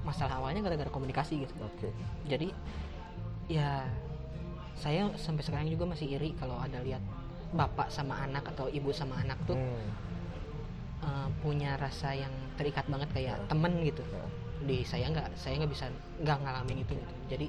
[0.00, 1.88] masalah awalnya gara-gara komunikasi gitu oke
[2.24, 2.48] jadi
[3.46, 3.84] ya
[4.74, 7.02] saya sampai sekarang juga masih iri kalau ada lihat
[7.50, 9.88] bapak sama anak atau ibu sama anak tuh Hmm,
[11.02, 13.46] eh, punya rasa yang terikat banget kayak Ya.
[13.46, 14.22] temen gitu ya.
[14.60, 15.88] di saya nggak saya nggak bisa
[16.20, 17.08] nggak ngalamin itu gitu.
[17.26, 17.46] jadi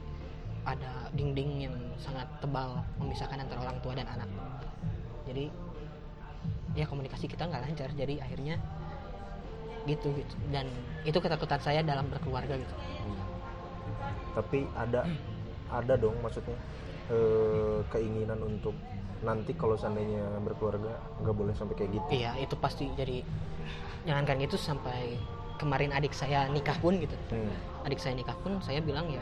[0.64, 4.30] ada dinding yang sangat tebal memisahkan antara orang tua dan anak
[5.26, 5.52] jadi
[6.72, 8.56] ya komunikasi kita nggak lancar jadi akhirnya
[9.84, 10.70] gitu gitu dan
[11.02, 13.20] itu ketakutan saya dalam berkeluarga gitu Hmm.
[14.32, 15.04] tapi ada
[15.68, 16.56] ada dong maksudnya
[17.12, 18.74] eh, keinginan untuk
[19.22, 23.22] nanti kalau seandainya berkeluarga nggak boleh sampai kayak gitu iya itu pasti jadi
[24.02, 25.14] jangankan itu sampai
[25.62, 27.54] kemarin adik saya nikah pun gitu Hmm.
[27.86, 29.22] adik saya nikah pun saya bilang ya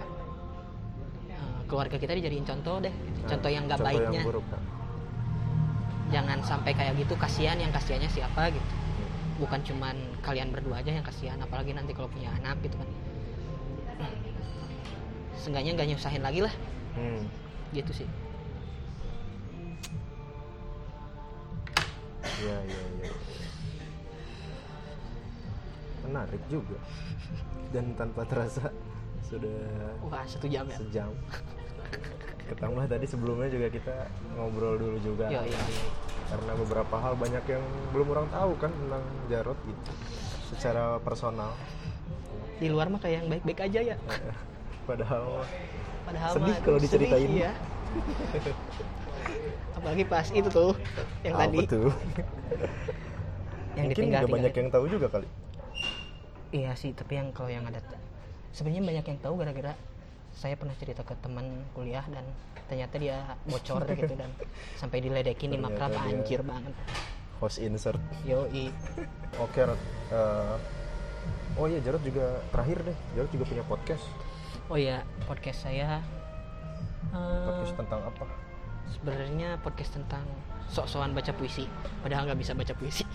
[1.28, 3.20] eh, keluarga kita dijadiin contoh deh gitu.
[3.20, 4.64] Nah, contoh yang nggak baiknya yang buruk nah.
[6.10, 9.12] jangan sampai kayak gitu kasihan yang kasihannya siapa gitu Hmm.
[9.44, 12.88] bukan cuman kalian berdua aja yang kasihan apalagi nanti kalau punya anak gitu kan
[14.00, 14.16] Hmm.
[15.36, 16.54] seenggaknya nggak nyusahin lagi lah
[16.96, 17.28] Hmm.
[17.74, 18.10] Gitu sih
[22.40, 23.12] Iya, iya, iya.
[26.08, 26.80] Menarik juga.
[27.76, 28.72] Dan tanpa terasa
[29.28, 29.60] sudah
[30.08, 31.12] wah satu jam ya sejam.
[32.48, 33.96] Ketambah tadi sebelumnya juga kita
[34.40, 35.28] ngobrol dulu juga.
[35.28, 35.86] Yo, iya, iya.
[36.32, 39.92] Karena beberapa hal banyak yang belum orang tahu kan tentang Jarot gitu.
[40.56, 41.52] Secara personal.
[42.60, 43.96] di luar mah kayak yang baik-baik aja ya
[44.84, 45.48] Padahal
[46.10, 47.22] padahal Sedih kalau diceritain.
[47.22, 47.52] sedih, iya.
[49.78, 50.74] apalagi pas itu tuh
[51.24, 51.90] yang apa tadi tuh?
[53.78, 55.28] yang Mungkin ditinggal nggak banyak yang tahu juga kali.
[56.50, 57.78] Iya sih, tapi yang kalau yang ada
[58.50, 59.74] sebenarnya banyak yang tahu gara-gara
[60.34, 61.46] saya pernah cerita ke teman
[61.78, 62.26] kuliah dan
[62.66, 64.34] ternyata dia bocor gitu dan
[64.82, 66.74] sampai diledekin di makrab anjir banget.
[67.40, 68.02] Host insert.
[68.28, 68.68] Yoi.
[69.40, 69.80] Oke, Rod.
[70.12, 70.56] Eh,
[71.56, 72.98] oh iya, Jarot juga terakhir deh.
[73.16, 74.04] Jarot juga punya podcast.
[74.70, 75.98] Oh iya, podcast saya
[77.10, 78.26] eh, Podcast tentang apa?
[78.90, 80.26] sebenarnya podcast tentang
[80.66, 81.70] sok-sokan baca puisi,
[82.02, 83.06] padahal nggak bisa baca puisi.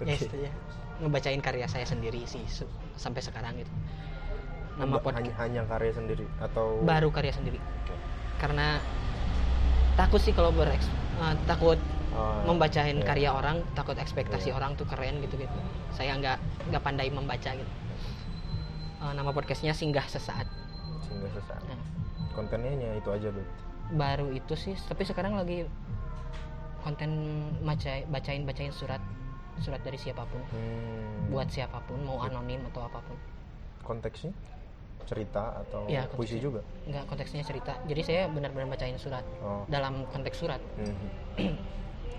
[0.00, 0.28] Ya Oke.
[0.28, 0.52] itu ya.
[1.00, 3.72] Ngebacain karya saya sendiri sih se- sampai sekarang gitu.
[4.76, 7.56] Nama podcast hanya, hanya karya sendiri atau baru karya sendiri.
[8.36, 8.76] Karena
[9.94, 11.80] takut sih kalau bereks eh, takut
[12.12, 13.08] Oh, membacain iya.
[13.08, 14.60] karya orang takut ekspektasi Iya.
[14.60, 15.56] orang tuh keren gitu gitu
[15.96, 16.36] saya nggak
[16.68, 17.72] nggak pandai membaca gitu
[19.02, 20.46] Eh, nama podcastnya singgah sesaat.
[21.02, 21.62] Sehingga sesaat.
[21.66, 21.78] Nah,
[22.32, 23.60] Kontennya hanya itu aja berarti.
[23.92, 25.68] baru itu sih tapi sekarang lagi
[26.80, 27.12] konten
[27.60, 29.04] baca bacain bacain surat
[29.60, 30.40] surat dari siapa pun.
[30.48, 33.18] Hmm, buat siapa pun mau anonim atau apa pun.
[33.84, 34.32] Konteksnya?
[35.04, 36.64] Cerita atau Iya, puisi juga?
[36.88, 37.76] Nggak konteksnya cerita.
[37.84, 39.26] Jadi saya benar-benar bacain surat.
[39.44, 39.68] Oh.
[39.68, 40.62] Dalam konteks surat.
[40.80, 41.52] Mhm.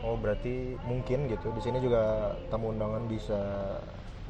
[0.05, 1.49] oh berarti mungkin gitu.
[1.57, 3.39] Di sini juga tamu undangan bisa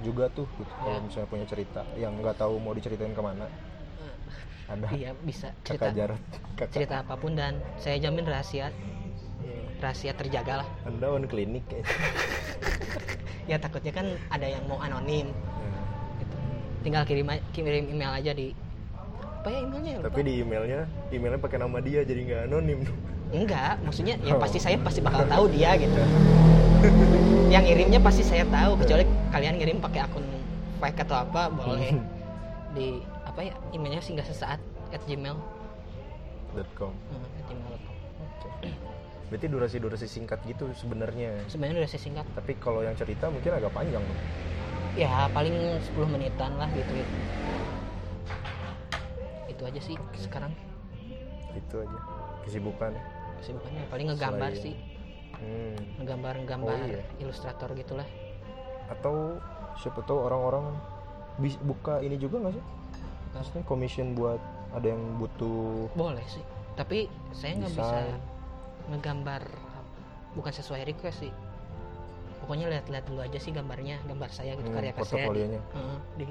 [0.04, 0.68] juga tuh gitu.
[0.76, 1.02] Kalau Ya.
[1.02, 3.48] misalnya punya cerita yang nggak tahu mau diceritain ke mana
[4.64, 4.88] ada.
[4.92, 5.52] iya bisa.
[5.60, 6.22] Kakak cerita Jarot
[6.56, 6.68] kakak.
[6.72, 8.68] cerita apa pun dan saya jamin rahasia.
[9.40, 9.60] Iya.
[9.80, 11.64] rahasia terjaga lah anda on klinik
[13.52, 15.28] ya takutnya kan ada yang mau anonim.
[15.28, 15.84] Hmm.
[16.18, 16.36] gitu.
[16.82, 18.56] tinggal kirim kirim email aja di
[19.44, 19.94] apa ya emailnya?
[20.00, 20.80] Tapi di emailnya
[21.12, 22.80] emailnya pakai nama dia jadi nggak anonim
[23.34, 24.42] enggak maksudnya ya Oh.
[24.42, 25.98] pasti saya pasti bakal tahu dia gitu.
[27.50, 29.04] Yang ngirimnya pasti saya tahu kecuali
[29.34, 30.26] kalian ngirim pakai akun
[30.78, 31.98] fake atau apa boleh
[32.78, 34.62] di apa ya emailnya singgah sesaat
[34.94, 35.34] at gmail
[36.78, 36.94] .com.
[36.94, 37.96] Hmm, at gmail.com.
[39.34, 41.34] berarti durasi-durasi singkat gitu sebenarnya.
[41.50, 42.26] Sebenarnya saya singkat.
[42.38, 44.18] Tapi kalau yang cerita mungkin agak panjang tuh
[44.94, 47.14] ya paling 10 menitan lah gitu gitu
[49.50, 50.54] itu aja sih sekarang.
[51.54, 51.98] Itu aja.
[52.46, 52.94] Kesibukan
[53.44, 54.76] kesibukannya paling ngegambar Selain- sih.
[55.34, 55.76] Hmm.
[56.00, 57.04] ngegambar ngegambar Oh, iya.
[57.20, 58.08] ilustrator gitulah.
[58.88, 59.44] Atau
[59.76, 60.72] siapa tahu orang-orang
[61.60, 62.64] buka ini juga nggak sih?
[63.34, 64.40] Maksudnya commission buat
[64.72, 66.40] ada yang butuh boleh sih.
[66.74, 68.00] Tapi saya nggak bisa
[68.88, 69.44] ngegambar
[70.34, 71.34] bukan sesuai request sih.
[72.40, 75.28] Pokoknya lihat-lihat dulu aja sih gambarnya gambar saya gitu Hmm, karya saya.
[75.28, 75.60] di.
[75.60, 76.26] Heeh, di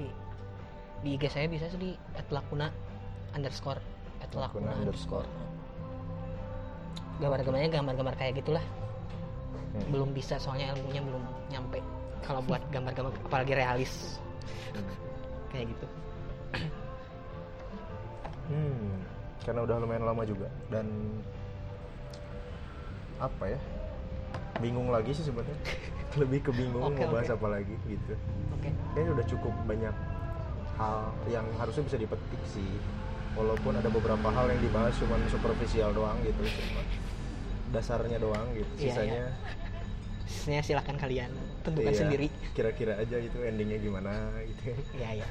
[1.03, 1.91] di IG saya bisa sih di
[2.29, 2.69] @lakuna
[3.31, 3.81] underscore
[4.23, 5.27] Lakuna @lakuna underscore.
[7.23, 8.65] Gambar-gambarnya gambar-gambar kayak gitulah.
[9.73, 9.89] Hmm.
[9.89, 11.81] belum bisa soalnya ilmunya belum nyampe.
[12.21, 14.21] Kalau buat gambar-gambar apalagi realis.
[15.49, 15.85] Kayak gitu.
[18.53, 19.01] Hmm,
[19.41, 20.45] karena udah lumayan lama juga.
[20.69, 20.85] Dan
[23.17, 23.59] apa ya?
[24.61, 25.57] Bingung lagi sih sebenarnya.
[26.21, 27.41] Lebih ke bingung Oke, mau bahas oke.
[27.41, 28.13] apa lagi gitu.
[28.53, 28.69] Oke.
[28.93, 29.95] Kayaknya udah cukup banyak
[30.77, 30.97] hal
[31.33, 32.69] yang harusnya bisa dipetik sih.
[33.33, 36.45] Walaupun ada beberapa hal yang dibahas cuman superficial doang gitu.
[36.45, 36.85] cuma
[37.73, 39.23] dasarnya doang gitu Iya, sisanya.
[40.29, 41.31] Sisanya silakan kalian
[41.65, 42.27] tentukan iya, sendiri.
[42.53, 44.13] kira-kira aja gitu endingnya gimana
[44.45, 44.77] gitu.
[44.95, 45.27] Iya ya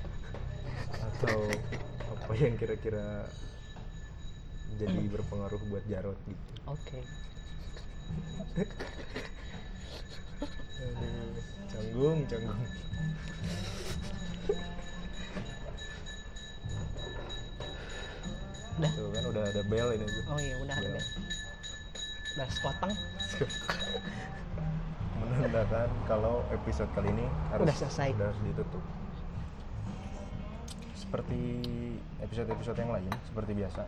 [1.03, 1.41] atau
[2.13, 3.27] apa yang kira-kira
[4.81, 6.53] jadi berpengaruh buat Jarot gitu.
[6.67, 7.01] Oke.
[10.83, 11.35] Aduh,
[11.71, 12.61] canggung canggung.
[18.73, 18.93] Udah.
[18.97, 20.97] Tuh kan udah ada bel ini tuh oh iya udah Bel.
[22.37, 22.93] Udah sepotong.
[25.21, 28.09] Menandakan kalau episode kali ini harus Udah selesai.
[28.17, 28.83] udah harus ditutup.
[30.97, 31.41] Seperti
[32.25, 33.83] episode-episode yang lain seperti biasa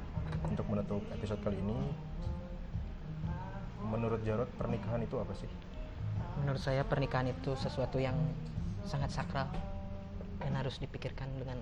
[0.48, 1.78] untuk menutup episode kali ini
[3.84, 5.48] menurut Jarot pernikahan itu apa sih?
[6.42, 8.16] Menurut saya pernikahan itu sesuatu yang
[8.84, 9.48] sangat sakral
[10.42, 11.56] dan harus dipikirkan dengan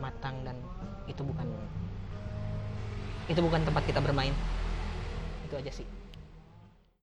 [0.00, 0.56] matang dan
[1.04, 1.48] itu bukan
[3.28, 4.32] itu bukan tempat kita bermain
[5.54, 6.03] itu aja sih